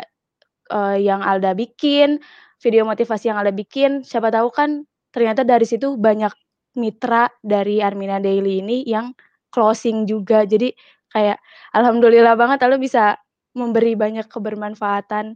eh, 0.71 0.97
yang 1.04 1.19
Alda 1.19 1.52
bikin, 1.52 2.23
video 2.63 2.88
motivasi 2.88 3.28
yang 3.30 3.38
Alda 3.43 3.52
bikin, 3.52 4.08
siapa 4.08 4.32
tahu 4.32 4.47
kan 4.56 4.88
ternyata 5.12 5.43
dari 5.43 5.67
situ 5.67 6.00
banyak 6.00 6.32
mitra 6.80 7.28
dari 7.43 7.84
Armina 7.84 8.23
Daily 8.23 8.63
ini 8.63 8.88
yang 8.88 9.12
closing 9.52 10.08
juga. 10.08 10.47
Jadi 10.47 10.71
kayak 11.12 11.38
alhamdulillah 11.76 12.39
banget 12.39 12.63
Alda 12.63 12.80
bisa 12.80 13.04
memberi 13.52 14.00
banyak 14.00 14.32
kebermanfaatan 14.32 15.36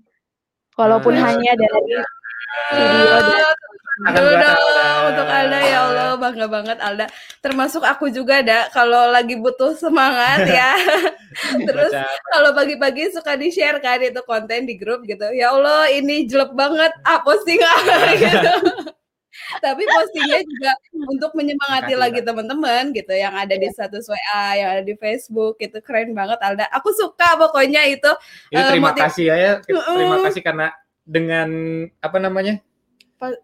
walaupun 0.80 1.14
hanya 1.20 1.52
dari 1.60 2.00
video 2.72 3.18
dan 3.28 3.51
Aduh, 4.02 4.34
dong, 4.34 5.02
untuk 5.14 5.28
Alda 5.30 5.60
ya 5.62 5.80
Allah 5.92 6.10
bangga 6.18 6.48
banget 6.48 6.78
Alda. 6.82 7.06
Termasuk 7.44 7.84
aku 7.86 8.08
juga 8.10 8.40
ada 8.40 8.72
kalau 8.72 9.12
lagi 9.12 9.36
butuh 9.38 9.76
semangat 9.78 10.48
ya. 10.60 10.74
Terus 11.68 11.92
kalau 12.32 12.56
pagi-pagi 12.56 13.12
suka 13.14 13.36
di 13.38 13.52
share 13.54 13.78
kan 13.84 14.02
itu 14.02 14.24
konten 14.26 14.66
di 14.66 14.80
grup 14.80 15.04
gitu. 15.06 15.30
Ya 15.36 15.54
Allah 15.54 15.92
ini 15.92 16.26
jelek 16.26 16.56
banget. 16.56 16.90
Ah 17.04 17.20
posting 17.22 17.60
ah 17.62 17.82
gitu. 18.24 18.54
Tapi 19.60 19.84
postingnya 19.84 20.40
juga 20.48 20.72
untuk 21.12 21.32
menyemangati 21.36 21.94
lagi 22.00 22.24
teman-teman 22.24 22.96
gitu 22.96 23.12
yang 23.12 23.36
ada 23.36 23.52
di 23.52 23.68
status 23.70 24.08
WA, 24.08 24.46
yang 24.56 24.70
ada 24.80 24.84
di 24.88 24.96
Facebook 24.96 25.60
itu 25.60 25.78
keren 25.84 26.16
banget 26.16 26.40
Alda. 26.40 26.66
Aku 26.72 26.96
suka 26.96 27.36
pokoknya 27.36 27.84
itu. 27.92 28.12
Eh, 28.56 28.64
terima 28.72 28.96
motiv- 28.96 29.04
kasih 29.04 29.26
ya, 29.30 29.36
ya. 29.36 29.54
Terima 29.68 30.24
kasih 30.24 30.42
karena 30.42 30.68
dengan 31.04 31.50
apa 32.00 32.18
namanya? 32.18 32.64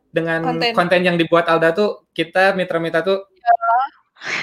Dengan 0.09 0.41
konten. 0.41 0.73
konten. 0.73 1.01
yang 1.05 1.15
dibuat 1.15 1.45
Alda 1.45 1.69
tuh 1.71 2.09
kita 2.11 2.57
mitra-mitra 2.57 3.05
tuh 3.05 3.21
Iya. 3.29 3.53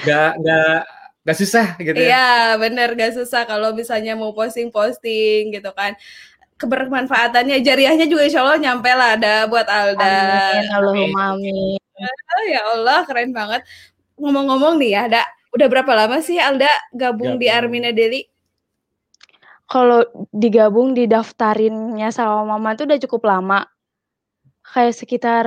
nggak 0.07 0.31
nggak 0.39 0.79
nggak 1.25 1.37
susah 1.37 1.65
gitu 1.81 1.97
ya. 1.99 2.07
Iya, 2.07 2.29
bener 2.61 2.93
gak 2.93 3.13
susah 3.17 3.43
kalau 3.43 3.73
misalnya 3.73 4.13
mau 4.15 4.31
posting-posting 4.31 5.51
gitu 5.51 5.73
kan. 5.73 5.97
Kebermanfaatannya, 6.55 7.59
jariahnya 7.59 8.07
juga 8.07 8.23
insya 8.29 8.39
Allah 8.45 8.61
nyampe 8.61 8.87
lah 8.87 9.19
ada 9.19 9.43
buat 9.49 9.67
Alda. 9.67 10.05
amin 10.05 10.69
Allahumma 10.71 11.21
amin. 11.35 11.75
Ya 12.47 12.61
Allah, 12.71 13.03
keren 13.03 13.35
banget. 13.35 13.65
Ngomong-ngomong 14.15 14.79
nih 14.79 14.91
ya, 14.95 15.01
ada 15.11 15.21
udah 15.51 15.67
berapa 15.67 15.91
lama 15.91 16.21
sih 16.23 16.39
Alda 16.39 16.69
gabung, 16.95 17.35
di 17.35 17.51
Gabung. 17.51 17.67
Armina 17.73 17.91
Deli? 17.91 18.23
Kalau 19.65 20.05
digabung 20.29 20.93
didaftarinnya 20.93 22.13
sama 22.13 22.45
mama 22.45 22.77
tuh 22.77 22.85
udah 22.85 22.99
cukup 23.01 23.25
lama. 23.25 23.65
Kayak 24.75 24.95
sekitar 24.99 25.45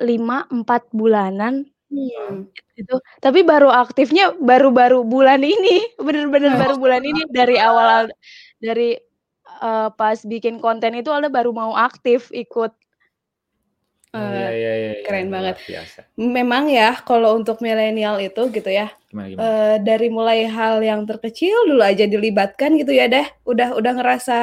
lima 0.00 0.48
empat 0.48 0.88
bulanan 0.96 1.68
Hmm. 1.92 2.48
itu. 2.72 2.96
Tapi 3.20 3.44
baru 3.44 3.68
aktifnya 3.68 4.32
baru-baru 4.40 5.04
bulan 5.04 5.44
ini, 5.44 5.84
bener-bener 6.00 6.56
Oh, 6.56 6.60
baru 6.64 6.74
bulan 6.80 7.04
ini 7.04 7.28
dari 7.28 7.60
awal 7.60 8.08
dari 8.56 8.96
eh, 9.60 9.88
pas 9.92 10.16
bikin 10.24 10.56
konten 10.56 10.96
itu 10.96 11.12
Alda 11.12 11.28
baru 11.28 11.52
mau 11.52 11.76
aktif 11.76 12.32
ikut. 12.32 12.72
Oh, 14.12 14.20
iya, 14.24 14.48
iya, 14.56 14.72
iya, 14.72 14.72
iya. 14.96 15.04
keren 15.04 15.28
Luar 15.28 15.52
banget. 15.52 15.56
Biasa. 15.68 16.00
Memang 16.16 16.64
ya 16.72 16.96
kalau 17.04 17.36
untuk 17.36 17.60
milenial 17.60 18.16
itu 18.24 18.40
gitu 18.48 18.68
ya, 18.72 18.88
Gimana 19.12 19.28
gimana? 19.28 19.44
eh, 19.44 19.76
dari 19.84 20.08
mulai 20.08 20.48
hal 20.48 20.80
yang 20.80 21.04
terkecil 21.04 21.68
dulu 21.68 21.80
aja 21.84 22.08
dilibatkan 22.08 22.76
gitu 22.80 22.92
ya 22.92 23.04
deh, 23.08 23.24
udah 23.44 23.76
udah 23.76 23.92
ngerasa 24.00 24.38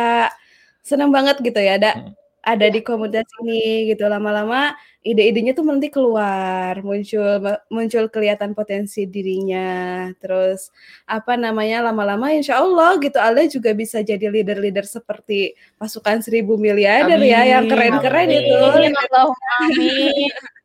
senang 0.85 1.09
banget 1.09 1.41
gitu 1.41 1.57
ya, 1.61 1.81
ada 1.81 1.97
Hmm. 1.97 2.13
Ada 2.43 2.67
di 2.71 2.79
komunitas 2.79 3.27
ini 3.43 3.91
gitu 3.91 4.07
lama-lama 4.07 4.75
ide-idenya 5.03 5.51
tuh 5.55 5.63
nanti 5.67 5.91
keluar 5.91 6.79
muncul 6.83 7.39
muncul 7.71 8.05
kelihatan 8.07 8.55
potensi 8.55 9.07
dirinya 9.07 10.07
terus 10.23 10.71
apa 11.03 11.35
namanya 11.35 11.91
lama-lama 11.91 12.31
insya 12.31 12.63
Allah 12.63 12.95
gitu 12.99 13.19
Alda 13.19 13.47
juga 13.47 13.75
bisa 13.75 13.99
jadi 14.03 14.27
leader-leader 14.31 14.87
seperti 14.87 15.55
pasukan 15.75 16.23
seribu 16.23 16.55
miliarder 16.55 17.19
ya 17.19 17.59
yang 17.59 17.67
keren-keren 17.67 18.27
itu 18.31 18.55
Amin, 18.55 18.93
amin. 18.95 20.31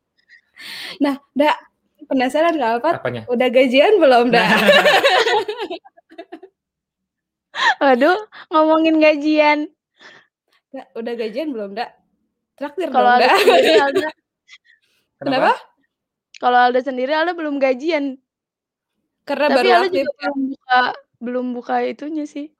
Nah, 1.03 1.19
Dak, 1.35 1.57
penasaran 2.07 2.57
nggak 2.57 2.73
apa? 2.81 2.91
Apanya? 3.01 3.21
Udah 3.29 3.47
gajian 3.51 3.99
belum, 3.99 4.31
Dak? 4.31 4.49
Waduh, 7.83 8.19
ngomongin 8.51 8.99
gajian. 8.99 9.71
Dak, 10.75 10.87
udah 10.93 11.13
gajian 11.15 11.49
belum, 11.49 11.71
Dak? 11.71 11.89
Traktir 12.55 12.87
Kalau 12.89 13.07
dong, 13.09 13.15
Alda 13.15 13.25
Dak. 13.25 13.39
sendiri, 13.39 13.73
Alda, 13.77 14.09
Kenapa? 15.23 15.51
kalau 16.35 16.59
Alda 16.61 16.79
sendiri, 16.81 17.11
Alda 17.11 17.31
belum 17.31 17.55
gajian. 17.57 18.19
Karena 19.23 19.47
Tapi 19.47 19.55
baru 19.57 19.67
Alda 19.71 19.79
aktif. 19.81 19.95
juga 19.97 20.11
belum 20.19 20.37
buka, 20.49 20.79
belum 21.17 21.45
buka 21.53 21.75
itunya 21.81 22.25
sih. 22.25 22.51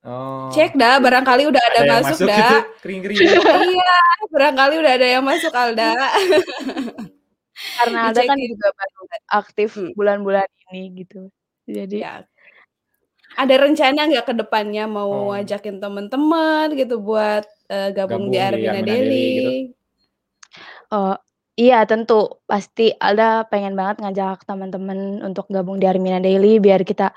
Oh. 0.00 0.52
Cek 0.52 0.76
dah, 0.76 1.00
barangkali 1.00 1.48
udah 1.48 1.62
ada, 1.66 1.78
Ada 1.82 1.92
masuk, 1.98 2.06
masuk 2.14 2.28
dah. 2.28 2.38
gitu, 2.38 2.56
kering-kering. 2.78 3.18
iya, 3.66 3.96
barangkali 4.28 4.74
udah 4.78 4.92
ada 4.94 5.06
yang 5.08 5.24
masuk 5.24 5.50
Alda. 5.50 5.90
Karena 7.76 7.98
Alda 8.06 8.22
kan 8.22 8.36
juga 8.38 8.68
baru 8.70 9.00
aktif 9.34 9.70
Hmm. 9.74 9.92
bulan-bulan 9.92 10.46
ini 10.70 11.02
gitu. 11.02 11.32
Jadi 11.66 11.98
Ya. 11.98 12.22
Ada 13.36 13.54
rencana 13.60 14.00
nggak 14.08 14.26
ke 14.26 14.34
depannya 14.34 14.88
mau 14.88 15.28
Oh. 15.28 15.36
ajakin 15.36 15.76
temen-temen 15.76 16.72
gitu 16.72 16.98
buat 16.98 17.44
eh, 17.68 17.90
gabung, 17.92 18.30
Gabung 18.30 18.32
di 18.32 18.38
Armina 18.40 18.80
Daily? 18.80 19.26
Gitu. 19.28 19.50
Oh, 20.88 21.18
iya 21.54 21.82
tentu 21.84 22.40
pasti 22.46 22.94
Alda 22.96 23.44
pengen 23.50 23.74
banget 23.74 24.00
ngajak 24.00 24.46
teman-teman 24.46 25.20
untuk 25.20 25.50
gabung 25.50 25.76
di 25.76 25.84
Armina 25.84 26.16
Daily 26.16 26.56
biar 26.56 26.80
kita 26.80 27.10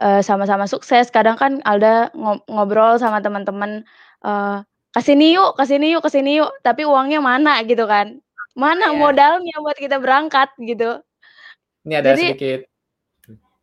eh, 0.00 0.24
sama-sama 0.24 0.64
sukses. 0.66 1.12
Kadang 1.12 1.36
kan 1.36 1.60
Alda 1.62 2.08
ngo- 2.16 2.42
ngobrol 2.48 2.98
sama 2.98 3.20
teman-teman 3.20 3.84
eh 4.24 4.58
ke 4.90 5.00
sini 5.06 5.38
yuk, 5.38 5.54
ke 5.54 5.62
sini 5.62 5.94
yuk, 5.94 6.02
ke 6.02 6.10
sini 6.10 6.40
yuk. 6.42 6.50
Tapi 6.66 6.82
uangnya 6.82 7.22
mana 7.22 7.62
gitu 7.62 7.86
kan? 7.86 8.18
Mana 8.58 8.90
Iya. 8.90 8.98
modalnya 8.98 9.54
buat 9.62 9.78
kita 9.78 10.02
berangkat 10.02 10.50
gitu. 10.58 10.98
Ini 11.86 11.94
ada 12.02 12.18
Jadi- 12.18 12.26
sedikit 12.34 12.60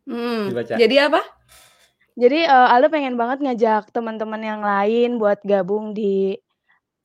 Hmm, 0.08 0.48
dibaca. 0.48 0.72
Jadi 0.80 0.96
apa? 0.96 1.20
Jadi 2.18 2.38
eh, 2.42 2.68
Alda 2.74 2.90
pengen 2.90 3.14
banget 3.14 3.38
ngajak 3.44 3.94
teman-teman 3.94 4.42
yang 4.42 4.60
lain 4.64 5.22
buat 5.22 5.38
gabung 5.46 5.94
di 5.94 6.34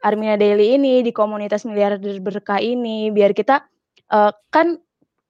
Armina 0.04 0.36
Daily 0.40 0.78
ini, 0.80 1.02
di 1.06 1.12
komunitas 1.14 1.64
miliarder 1.70 2.18
berkah 2.24 2.60
ini, 2.62 3.10
biar 3.14 3.34
kita 3.38 3.66
eh, 4.14 4.32
kan 4.54 4.80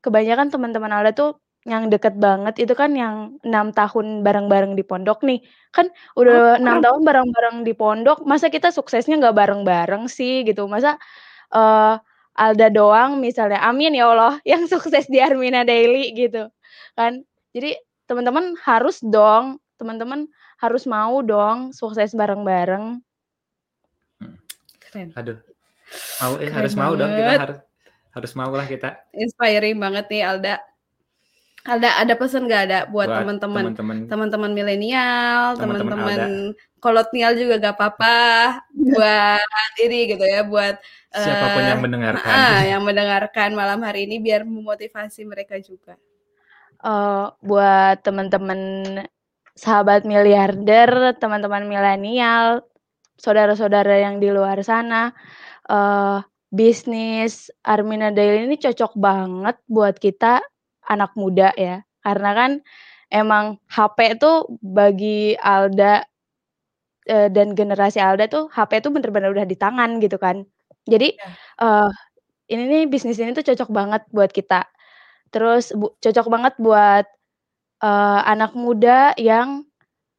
kebanyakan 0.05 0.49
teman-teman 0.53 0.91
Alda 0.93 1.11
tuh 1.15 1.31
yang 1.67 1.87
deket 1.91 2.15
banget 2.19 2.59
itu 2.63 2.73
kan 2.75 2.91
yang 2.95 3.39
enam 3.47 3.71
tahun 3.75 4.23
bareng-bareng 4.27 4.75
di 4.79 4.83
pondok 4.87 5.23
nih, 5.27 5.39
kan 5.75 5.87
udah 6.19 6.59
enam 6.61 6.79
tahun 6.83 7.01
bareng-bareng 7.07 7.57
di 7.67 7.73
pondok, 7.75 8.23
masa 8.27 8.47
kita 8.51 8.71
suksesnya 8.75 9.19
nggak 9.21 9.35
bareng-bareng 9.37 10.07
sih 10.11 10.43
gitu, 10.47 10.67
masa 10.71 10.99
eh, 11.55 11.95
Alda 12.39 12.67
doang 12.73 13.19
misalnya, 13.23 13.59
amin 13.65 13.95
ya 13.97 14.11
Allah, 14.13 14.39
yang 14.47 14.65
sukses 14.73 15.07
di 15.11 15.19
Armina 15.23 15.63
Daily 15.67 16.11
gitu 16.17 16.49
kan, 16.99 17.23
jadi 17.55 17.77
teman-teman 18.11 18.55
harus 18.67 18.99
dong, 19.03 19.62
teman-teman 19.83 20.31
harus 20.63 20.87
mau 20.87 21.19
dong 21.19 21.75
sukses 21.75 22.15
bareng-bareng. 22.15 23.03
Keren. 24.79 25.11
Aduh. 25.19 25.37
Mau 26.23 26.33
eh 26.39 26.47
Keren 26.47 26.55
harus 26.63 26.73
mau 26.79 26.93
dong 26.95 27.11
kita 27.11 27.27
banget. 27.27 27.41
harus 27.43 27.59
harus 28.13 28.31
mau 28.37 28.51
lah 28.53 28.65
kita 28.65 28.89
Inspiring 29.11 29.77
banget 29.77 30.05
nih 30.07 30.23
Alda. 30.23 30.55
Alda 31.63 31.89
ada 31.95 32.13
pesan 32.19 32.43
nggak 32.43 32.63
ada 32.67 32.79
buat 32.91 33.07
teman-teman 33.07 33.71
teman-teman 33.71 33.97
teman-teman 34.11 34.51
milenial, 34.51 35.55
Teman-teman 35.55 36.51
kolonial 36.83 37.39
juga 37.39 37.55
gak 37.63 37.79
apa-apa 37.79 38.17
buat 38.75 39.71
ini 39.79 40.11
gitu 40.11 40.25
ya, 40.27 40.43
buat 40.43 40.75
siapa 41.07 41.55
pun 41.55 41.63
eh, 41.63 41.69
yang 41.71 41.79
mendengarkan. 41.79 42.27
ah, 42.27 42.59
yang 42.67 42.83
mendengarkan 42.83 43.49
malam 43.55 43.79
hari 43.79 44.03
ini 44.03 44.19
biar 44.19 44.43
memotivasi 44.43 45.23
mereka 45.23 45.55
juga. 45.63 45.95
Eh, 46.83 47.25
buat 47.39 48.03
teman-teman 48.03 48.59
sahabat 49.57 50.03
miliarder, 50.07 51.17
teman-teman 51.21 51.65
milenial, 51.69 52.65
saudara-saudara 53.19 54.01
yang 54.01 54.17
di 54.23 54.29
luar 54.33 54.59
sana, 54.65 55.13
eh 55.69 56.19
bisnis 56.53 57.49
Armina 57.65 58.09
Daily 58.15 58.47
ini 58.49 58.57
cocok 58.61 58.93
banget 58.97 59.57
buat 59.69 59.97
kita 59.99 60.41
anak 60.89 61.13
muda 61.19 61.51
ya. 61.59 61.83
Karena 62.05 62.31
kan 62.37 62.51
emang 63.13 63.59
HP 63.69 63.99
tuh 64.21 64.47
bagi 64.63 65.35
Alda 65.39 66.05
eh, 67.07 67.27
dan 67.31 67.53
generasi 67.57 67.99
Alda 67.99 68.25
tuh 68.31 68.47
HP 68.51 68.79
tuh 68.83 68.91
bener-bener 68.95 69.31
udah 69.35 69.45
di 69.47 69.55
tangan 69.59 69.99
gitu 70.03 70.17
kan. 70.21 70.43
Jadi 70.87 71.15
eh 71.63 71.89
ini 72.51 72.63
nih 72.71 72.83
bisnis 72.91 73.19
ini 73.21 73.31
tuh 73.37 73.45
cocok 73.47 73.69
banget 73.73 74.03
buat 74.15 74.31
kita. 74.33 74.67
Terus 75.33 75.73
bu- 75.75 75.95
cocok 76.03 76.27
banget 76.33 76.53
buat 76.61 77.05
eh, 77.83 78.21
anak 78.23 78.55
muda 78.55 79.11
yang 79.19 79.67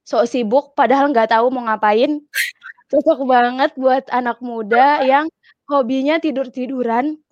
sok 0.04 0.28
sibuk 0.28 0.76
padahal 0.76 1.08
nggak 1.10 1.32
tahu 1.32 1.48
mau 1.48 1.64
ngapain. 1.64 2.20
Cocok 2.92 3.24
banget 3.24 3.72
buat 3.80 4.04
anak 4.12 4.38
muda 4.44 5.00
yang 5.02 5.26
hobinya 5.66 6.20
tidur-tiduran 6.20 7.24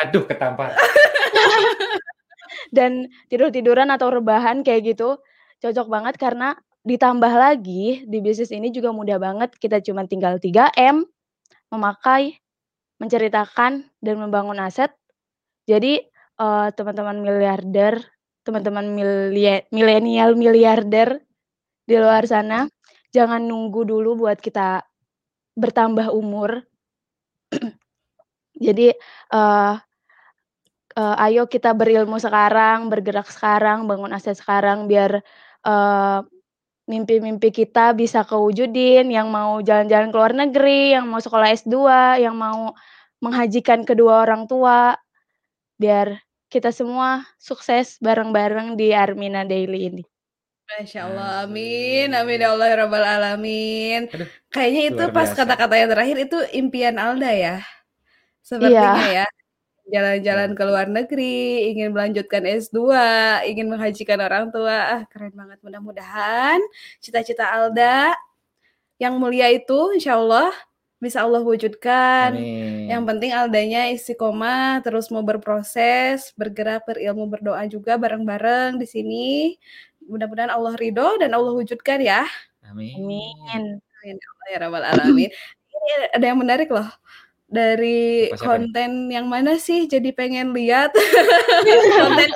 Aduh 0.00 0.24
ketampar. 0.24 0.72
dan 2.76 3.08
tidur-tiduran 3.28 3.92
atau 3.92 4.08
rebahan 4.08 4.64
kayak 4.64 4.96
gitu. 4.96 5.20
Cocok 5.60 5.86
banget 5.92 6.16
karena 6.16 6.56
ditambah 6.80 7.28
lagi 7.28 8.08
di 8.08 8.18
bisnis 8.24 8.48
ini 8.48 8.72
juga 8.72 8.96
mudah 8.96 9.20
banget. 9.20 9.52
Kita 9.60 9.84
cuma 9.84 10.08
tinggal 10.08 10.40
3M, 10.40 11.04
memakai, 11.68 12.40
menceritakan 12.96 13.84
dan 14.00 14.14
membangun 14.16 14.56
aset. 14.64 14.92
Jadi 15.68 16.00
eh, 16.40 16.68
teman-teman 16.72 17.20
miliarder, 17.20 18.00
teman-teman 18.44 18.86
milenial 19.70 20.32
miliarder 20.34 21.20
di 21.84 21.94
luar 21.98 22.24
sana, 22.24 22.70
jangan 23.12 23.42
nunggu 23.42 23.82
dulu 23.84 24.26
buat 24.26 24.38
kita 24.40 24.84
bertambah 25.58 26.14
umur. 26.14 26.62
Jadi 28.66 28.92
eh 29.34 29.74
eh, 30.98 31.24
ayo 31.26 31.46
kita 31.46 31.70
berilmu 31.74 32.18
sekarang, 32.20 32.88
bergerak 32.92 33.28
sekarang, 33.30 33.86
bangun 33.90 34.12
aset 34.14 34.36
sekarang 34.38 34.86
biar 34.90 35.20
eh, 35.66 36.20
mimpi-mimpi 36.90 37.50
kita 37.54 37.94
bisa 37.94 38.26
kewujudin. 38.26 39.10
Yang 39.10 39.28
mau 39.30 39.52
jalan-jalan 39.62 40.08
ke 40.10 40.16
luar 40.16 40.34
negeri, 40.34 40.96
yang 40.96 41.06
mau 41.10 41.20
sekolah 41.22 41.48
S2, 41.54 41.76
yang 42.24 42.34
mau 42.38 42.74
menghajikan 43.20 43.84
kedua 43.84 44.24
orang 44.24 44.48
tua, 44.48 44.96
biar 45.80 46.18
kita 46.50 46.74
semua 46.74 47.22
sukses 47.38 47.96
bareng-bareng 48.02 48.74
di 48.74 48.90
Armina 48.90 49.46
Daily 49.46 49.86
ini. 49.86 50.04
Masya 50.70 51.06
Allah, 51.06 51.46
amin, 51.46 52.10
amin 52.14 52.38
ya 52.42 52.54
Allah 52.54 52.66
ya 52.70 52.76
Rabbal 52.86 53.06
Alamin. 53.06 54.06
Aduh, 54.10 54.28
Kayaknya 54.50 54.82
itu 54.90 55.04
pas 55.10 55.30
kata-kata 55.30 55.74
yang 55.78 55.90
terakhir 55.90 56.16
itu 56.26 56.38
impian 56.54 56.94
Alda 56.98 57.30
ya. 57.30 57.56
Sepertinya 58.42 59.06
ya. 59.22 59.26
Jalan-jalan 59.90 60.54
ke 60.54 60.62
luar 60.62 60.86
negeri, 60.86 61.74
ingin 61.74 61.90
melanjutkan 61.90 62.46
S2, 62.46 62.78
ingin 63.50 63.66
menghajikan 63.66 64.22
orang 64.22 64.54
tua. 64.54 65.02
Ah, 65.02 65.02
keren 65.10 65.34
banget. 65.34 65.58
Mudah-mudahan 65.66 66.62
cita-cita 67.02 67.50
Alda 67.50 68.14
yang 69.02 69.18
mulia 69.18 69.50
itu 69.50 69.90
insya 69.98 70.14
Allah 70.14 70.54
bisa 71.00 71.24
Allah 71.24 71.40
wujudkan. 71.40 72.36
Amin. 72.36 72.92
Yang 72.92 73.02
penting 73.08 73.30
Aldanya 73.32 73.88
istiqomah, 73.90 74.84
terus 74.84 75.08
mau 75.08 75.24
berproses, 75.24 76.30
bergerak, 76.36 76.84
berilmu, 76.84 77.24
berdoa 77.26 77.64
juga 77.66 77.96
bareng-bareng 77.96 78.76
di 78.76 78.86
sini. 78.86 79.28
Mudah-mudahan 80.04 80.52
Allah 80.52 80.76
ridho 80.76 81.16
dan 81.16 81.32
Allah 81.32 81.56
wujudkan 81.56 82.04
ya. 82.04 82.28
Amin. 82.68 83.00
Amin. 83.00 83.80
Amin 83.80 84.16
ya 84.20 84.28
Allah 84.28 84.46
ya 84.52 84.58
Rabbal 84.60 84.84
Alamin. 84.84 85.30
Ini 85.70 85.90
ada 86.12 86.24
yang 86.28 86.38
menarik 86.38 86.68
loh. 86.68 86.86
Dari 87.50 88.30
Apa, 88.30 88.38
siapa 88.38 88.46
konten 88.46 89.10
yang 89.10 89.26
mana 89.26 89.58
sih 89.58 89.90
jadi 89.90 90.14
pengen 90.14 90.54
lihat 90.54 90.94
konten 91.98 92.30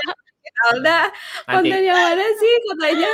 Alda 0.75 1.07
konten 1.47 1.81
yang 1.87 1.95
mana 1.95 2.27
sih 2.35 2.55
katanya 2.67 3.13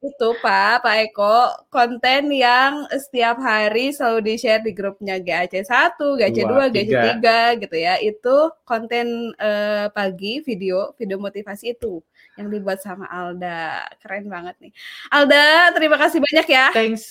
itu 0.00 0.28
Pak 0.40 0.80
Pak 0.80 0.96
Eko 1.04 1.36
konten 1.68 2.32
yang 2.32 2.88
setiap 2.88 3.36
hari 3.36 3.92
selalu 3.92 4.32
di 4.32 4.34
share 4.40 4.64
di 4.64 4.72
grupnya 4.72 5.20
GAC 5.20 5.60
1, 5.60 6.00
GAC 6.16 6.36
2, 6.40 6.48
Dua, 6.48 6.64
GAC 6.72 7.20
3 7.20 7.60
gitu 7.60 7.76
ya. 7.76 8.00
Itu 8.00 8.50
konten 8.64 9.36
eh, 9.36 9.86
pagi 9.92 10.40
video 10.40 10.96
video 10.96 11.20
motivasi 11.20 11.76
itu 11.76 12.00
yang 12.40 12.48
dibuat 12.48 12.80
sama 12.80 13.04
Alda. 13.12 13.84
Keren 14.00 14.32
banget 14.32 14.56
nih. 14.58 14.72
Alda, 15.12 15.76
terima 15.76 16.00
kasih 16.00 16.18
banyak 16.24 16.46
ya 16.48 16.66
thanks. 16.72 17.04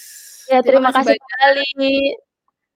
Ya, 0.49 0.65
Terima 0.65 0.89
terima 0.89 0.89
kasih 0.97 1.13
kasih 1.13 1.21
kembali. 1.21 1.97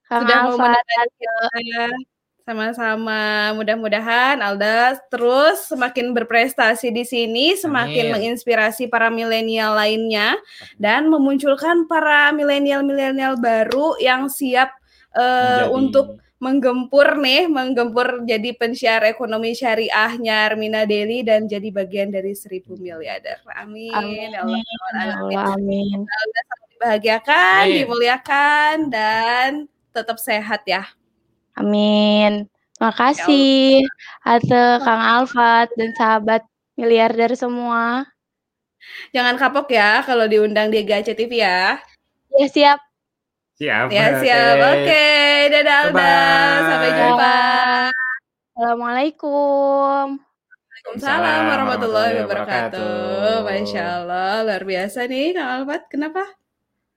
Kang 0.06 0.20
sudah 0.22 0.38
mau 0.46 0.56
menemani 0.62 1.06
kita. 1.18 2.13
Sama-sama. 2.44 3.56
Mudah-mudahan 3.56 4.36
Alda 4.44 5.00
terus 5.08 5.64
semakin 5.64 6.12
berprestasi 6.12 6.92
di 6.92 7.00
sini, 7.08 7.56
semakin 7.56 8.12
Amin. 8.12 8.14
menginspirasi 8.20 8.92
para 8.92 9.08
milenial 9.08 9.72
lainnya 9.72 10.36
dan 10.76 11.08
memunculkan 11.08 11.88
para 11.88 12.28
milenial-milenial 12.36 13.40
baru 13.40 13.96
yang 13.96 14.28
siap 14.28 14.76
Menjadi- 15.16 15.72
untuk 15.72 16.06
menggempur 16.36 17.16
nih, 17.16 17.48
menggempur 17.48 18.28
jadi 18.28 18.52
pensiar 18.52 19.00
ekonomi 19.08 19.56
syariahnya 19.56 20.52
Armina 20.52 20.84
Deli 20.84 21.24
dan 21.24 21.48
jadi 21.48 21.72
bagian 21.72 22.12
dari 22.12 22.36
seribu 22.36 22.76
miliarder. 22.76 23.40
Amin. 23.56 23.88
Amin. 23.88 24.28
Ya 24.36 24.44
Allah. 24.44 24.60
Ya 24.60 25.12
Allah, 25.16 25.44
amin. 25.56 26.04
Semoga 26.04 26.40
selalu 26.44 26.66
dibahagiakan, 26.76 27.62
Amin. 27.64 27.76
dimuliakan 27.80 28.74
dan 28.92 29.50
tetap 29.96 30.20
sehat 30.20 30.60
ya. 30.68 30.84
Amin. 31.54 32.50
Makasih 32.82 33.86
Ate, 34.26 34.64
Kang 34.82 35.02
Alfat 35.02 35.70
dan 35.78 35.90
sahabat 35.94 36.42
miliarder 36.74 37.30
semua. 37.38 38.04
Jangan 39.14 39.38
kapok 39.38 39.70
ya 39.70 40.02
kalau 40.02 40.26
diundang 40.26 40.68
di 40.68 40.82
Gace 40.82 41.14
TV 41.14 41.40
ya. 41.40 41.78
Ya 42.34 42.46
siap. 42.50 42.78
Siap. 43.54 43.86
Ya 43.94 44.18
siap. 44.18 44.56
Oke, 44.74 45.06
dadah 45.54 45.76
Alda. 45.86 46.14
Sampai 46.66 46.90
jumpa. 46.98 47.38
Assalamualaikum. 48.54 50.18
Waalaikumsalam 50.84 51.42
warahmatullahi 51.48 52.12
wabarakatuh. 52.26 53.46
Masya 53.46 53.82
Allah, 54.02 54.44
luar 54.44 54.62
biasa 54.66 55.06
nih 55.06 55.32
Kang 55.32 55.50
Alfat. 55.62 55.82
Kenapa? 55.88 56.22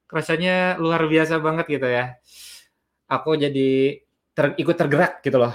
Rasanya 0.10 0.76
luar 0.82 1.06
biasa 1.06 1.38
banget 1.40 1.66
gitu 1.70 1.88
ya. 1.88 2.18
Aku 3.08 3.38
jadi 3.38 4.04
ter- 4.38 4.54
ikut 4.56 4.78
tergerak 4.78 5.26
gitu 5.26 5.42
loh. 5.42 5.54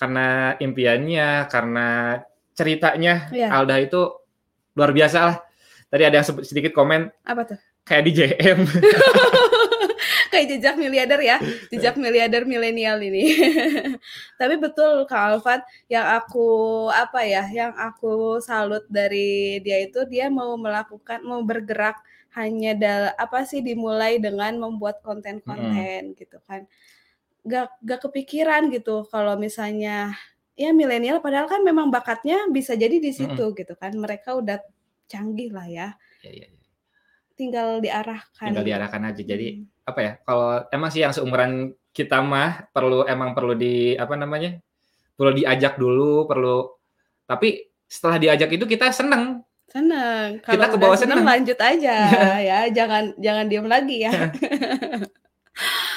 Karena 0.00 0.56
impiannya, 0.56 1.44
karena 1.52 1.88
ceritanya 2.56 3.28
Iya. 3.28 3.52
Alda 3.52 3.76
itu 3.76 4.00
luar 4.72 4.96
biasa 4.96 5.18
lah. 5.20 5.36
Tadi 5.86 6.02
ada 6.02 6.16
yang 6.18 6.26
sedikit 6.40 6.72
komen 6.72 7.12
Apa 7.22 7.44
tuh? 7.44 7.58
kayak 7.84 8.02
di 8.02 8.12
JM. 8.16 8.58
Kayak 10.26 10.46
jejak 10.52 10.76
miliarder 10.76 11.20
ya, 11.22 11.36
jejak 11.72 11.96
miliarder 11.96 12.44
milenial 12.44 13.00
ini. 13.00 13.40
Tapi 14.40 14.60
betul 14.60 15.08
Kang 15.08 15.32
Alfat, 15.32 15.64
yang 15.88 16.04
aku 16.12 16.44
apa 16.92 17.24
ya, 17.24 17.48
yang 17.48 17.72
aku 17.72 18.36
salut 18.44 18.84
dari 18.90 19.62
dia 19.64 19.80
itu 19.80 20.04
dia 20.04 20.28
mau 20.28 20.52
melakukan, 20.60 21.24
mau 21.24 21.40
bergerak 21.40 21.96
hanya 22.36 22.76
dal 22.76 23.02
apa 23.16 23.48
sih 23.48 23.64
dimulai 23.64 24.20
dengan 24.20 24.60
membuat 24.60 25.00
konten-konten 25.00 26.12
gitu 26.12 26.36
kan. 26.44 26.68
Gak, 27.46 27.68
gak 27.80 28.00
kepikiran 28.02 28.68
gitu 28.68 29.06
kalau 29.06 29.38
misalnya 29.38 30.12
ya 30.56 30.74
milenial 30.74 31.22
padahal 31.22 31.46
kan 31.46 31.62
memang 31.62 31.88
bakatnya 31.88 32.48
bisa 32.50 32.74
jadi 32.74 32.98
di 32.98 33.14
situ 33.14 33.54
gitu 33.54 33.72
kan. 33.74 33.94
Mereka 33.94 34.34
udah 34.34 34.58
canggih 35.06 35.54
lah 35.54 35.62
ya, 35.64 35.88
Ya, 36.20 36.30
ya, 36.34 36.46
ya. 36.50 36.60
tinggal 37.34 37.78
diarahkan. 37.78 38.50
Tinggal 38.50 38.66
diarahkan 38.66 39.02
aja. 39.06 39.22
Jadi 39.22 39.48
Hmm. 39.62 39.86
apa 39.86 40.00
ya? 40.02 40.12
Kalau 40.20 40.48
emang 40.68 40.90
sih 40.90 41.00
yang 41.00 41.14
seumuran 41.14 41.52
kita 41.94 42.18
mah 42.18 42.66
perlu 42.74 43.06
emang 43.06 43.30
perlu 43.32 43.54
di 43.54 43.94
apa 43.94 44.18
namanya? 44.18 44.58
Perlu 45.14 45.32
diajak 45.32 45.78
dulu, 45.78 46.26
perlu 46.26 46.66
tapi 47.24 47.62
setelah 47.86 48.18
diajak 48.18 48.50
itu 48.50 48.66
kita 48.66 48.90
seneng. 48.90 49.46
Seneng. 49.66 50.42
Kita 50.42 50.50
Kalau 50.50 50.66
ke 50.66 50.74
udah 50.74 50.82
bawah 50.82 50.98
seneng 50.98 51.18
seneng. 51.22 51.30
lanjut 51.30 51.58
aja 51.58 51.94
ya, 52.50 52.58
jangan 52.70 53.14
jangan 53.16 53.44
diem 53.46 53.66
lagi 53.66 53.96
ya. 54.02 54.10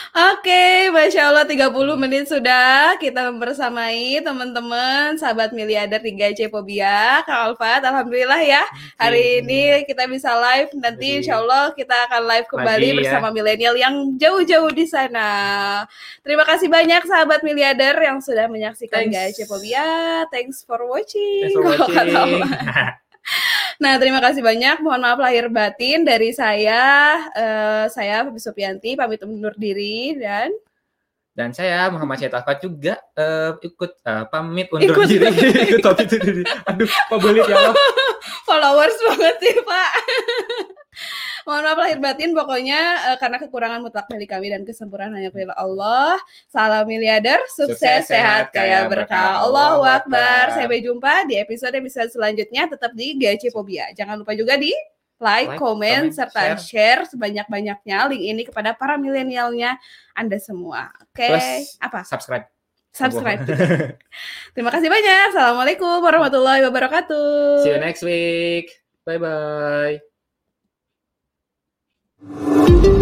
Oke, 0.09 0.89
Masya 0.89 1.29
Allah 1.29 1.45
30 1.45 1.69
menit 1.99 2.25
sudah 2.25 2.97
kita 2.97 3.29
membersamai 3.29 4.17
teman-teman 4.23 5.19
sahabat 5.19 5.53
miliarder 5.53 6.01
3C 6.01 6.49
Pobia, 6.49 7.21
Kang 7.27 7.53
Alfat, 7.53 7.85
Alhamdulillah 7.85 8.41
ya 8.41 8.63
hari 8.97 9.43
ini 9.45 9.85
kita 9.85 10.09
bisa 10.09 10.33
live 10.33 10.73
nanti 10.79 11.21
Insya 11.21 11.37
Allah 11.43 11.75
kita 11.77 12.09
akan 12.09 12.21
live 12.25 12.47
kembali 12.49 12.87
ya. 12.89 12.95
bersama 12.97 13.27
milenial 13.29 13.75
yang 13.77 14.17
jauh-jauh 14.17 14.71
di 14.73 14.89
sana. 14.89 15.29
Terima 16.25 16.47
kasih 16.47 16.71
banyak 16.71 17.05
sahabat 17.05 17.45
miliarder 17.45 17.99
yang 18.01 18.17
sudah 18.23 18.49
menyaksikan 18.49 19.11
Thanks. 19.11 19.37
GAC 19.37 19.45
Pobia. 19.45 20.25
Thanks 20.33 20.65
for 20.65 20.81
watching. 20.89 21.53
Thanks 21.53 21.59
for 21.59 21.85
watching. 21.95 22.41
Nah, 23.79 23.95
terima 23.95 24.19
kasih 24.19 24.43
banyak. 24.43 24.83
Mohon 24.83 25.01
maaf 25.07 25.19
lahir 25.23 25.47
batin 25.47 26.03
dari 26.03 26.35
saya. 26.35 27.15
eh, 27.31 27.85
saya 27.87 28.27
Fabi 28.27 28.39
Supianti 28.43 28.99
pamit 28.99 29.23
undur 29.23 29.55
diri 29.55 30.19
dan 30.19 30.51
Dan 31.31 31.55
saya 31.55 31.87
Muhammad 31.87 32.19
Syed 32.19 32.35
juga 32.59 32.99
eh, 33.15 33.55
ikut 33.63 33.91
eh, 34.03 34.25
pamit 34.27 34.67
undur 34.75 34.91
Ikut. 34.91 35.07
diri. 35.07 35.27
ikut 35.71 35.79
pamit 35.79 36.11
undur 36.11 36.21
diri. 36.27 36.43
Aduh, 36.67 36.89
kok 36.91 37.19
belit 37.23 37.47
ya 37.47 37.55
Allah. 37.55 37.75
followers 38.49 38.97
banget 39.07 39.35
sih, 39.39 39.55
Pak. 39.63 39.91
Mohon 41.49 41.65
maaf 41.65 41.79
lahir 41.81 41.97
batin 41.97 42.29
pokoknya 42.37 42.81
eh, 43.09 43.17
karena 43.17 43.41
kekurangan 43.41 43.81
mutlak 43.81 44.05
dari 44.05 44.29
kami 44.29 44.53
dan 44.53 44.61
kesempurnaan 44.61 45.17
hanya 45.17 45.33
milik 45.33 45.57
Allah. 45.57 46.21
Salam 46.45 46.85
miliarder, 46.85 47.41
sukses, 47.49 47.81
Sukses, 47.81 48.13
sehat, 48.13 48.53
kaya 48.53 48.85
berkah. 48.85 49.41
Allahu 49.41 49.81
Akbar. 49.81 50.53
Akbar. 50.53 50.61
Sampai 50.61 50.85
jumpa 50.85 51.25
di 51.25 51.41
episode-episode 51.41 52.13
selanjutnya 52.13 52.69
tetap 52.69 52.93
di 52.93 53.17
GC 53.17 53.49
Pobia. 53.49 53.89
Jangan 53.97 54.21
lupa 54.21 54.37
juga 54.37 54.61
di 54.61 54.69
like, 55.17 55.57
Like, 55.57 55.57
komen, 55.57 55.57
comment, 55.57 56.07
serta 56.13 56.53
share 56.61 57.09
sebanyak-banyaknya 57.09 57.97
link 58.13 58.23
ini 58.29 58.41
kepada 58.45 58.77
para 58.77 59.01
milenialnya 59.01 59.81
Anda 60.13 60.37
semua. 60.37 60.93
Oke, 61.01 61.33
Plus, 61.33 61.81
apa? 61.81 62.05
Subscribe. 62.05 62.45
Subscribe. 62.93 63.41
Terima 64.53 64.69
kasih 64.69 64.89
banyak. 64.89 65.33
Assalamualaikum 65.33 65.97
warahmatullahi 65.97 66.61
wabarakatuh. 66.61 67.65
See 67.65 67.73
you 67.73 67.81
next 67.81 68.05
week. 68.05 68.69
Bye 69.01 69.17
bye. 69.17 70.08
Thank 72.21 72.83
you. 72.85 72.98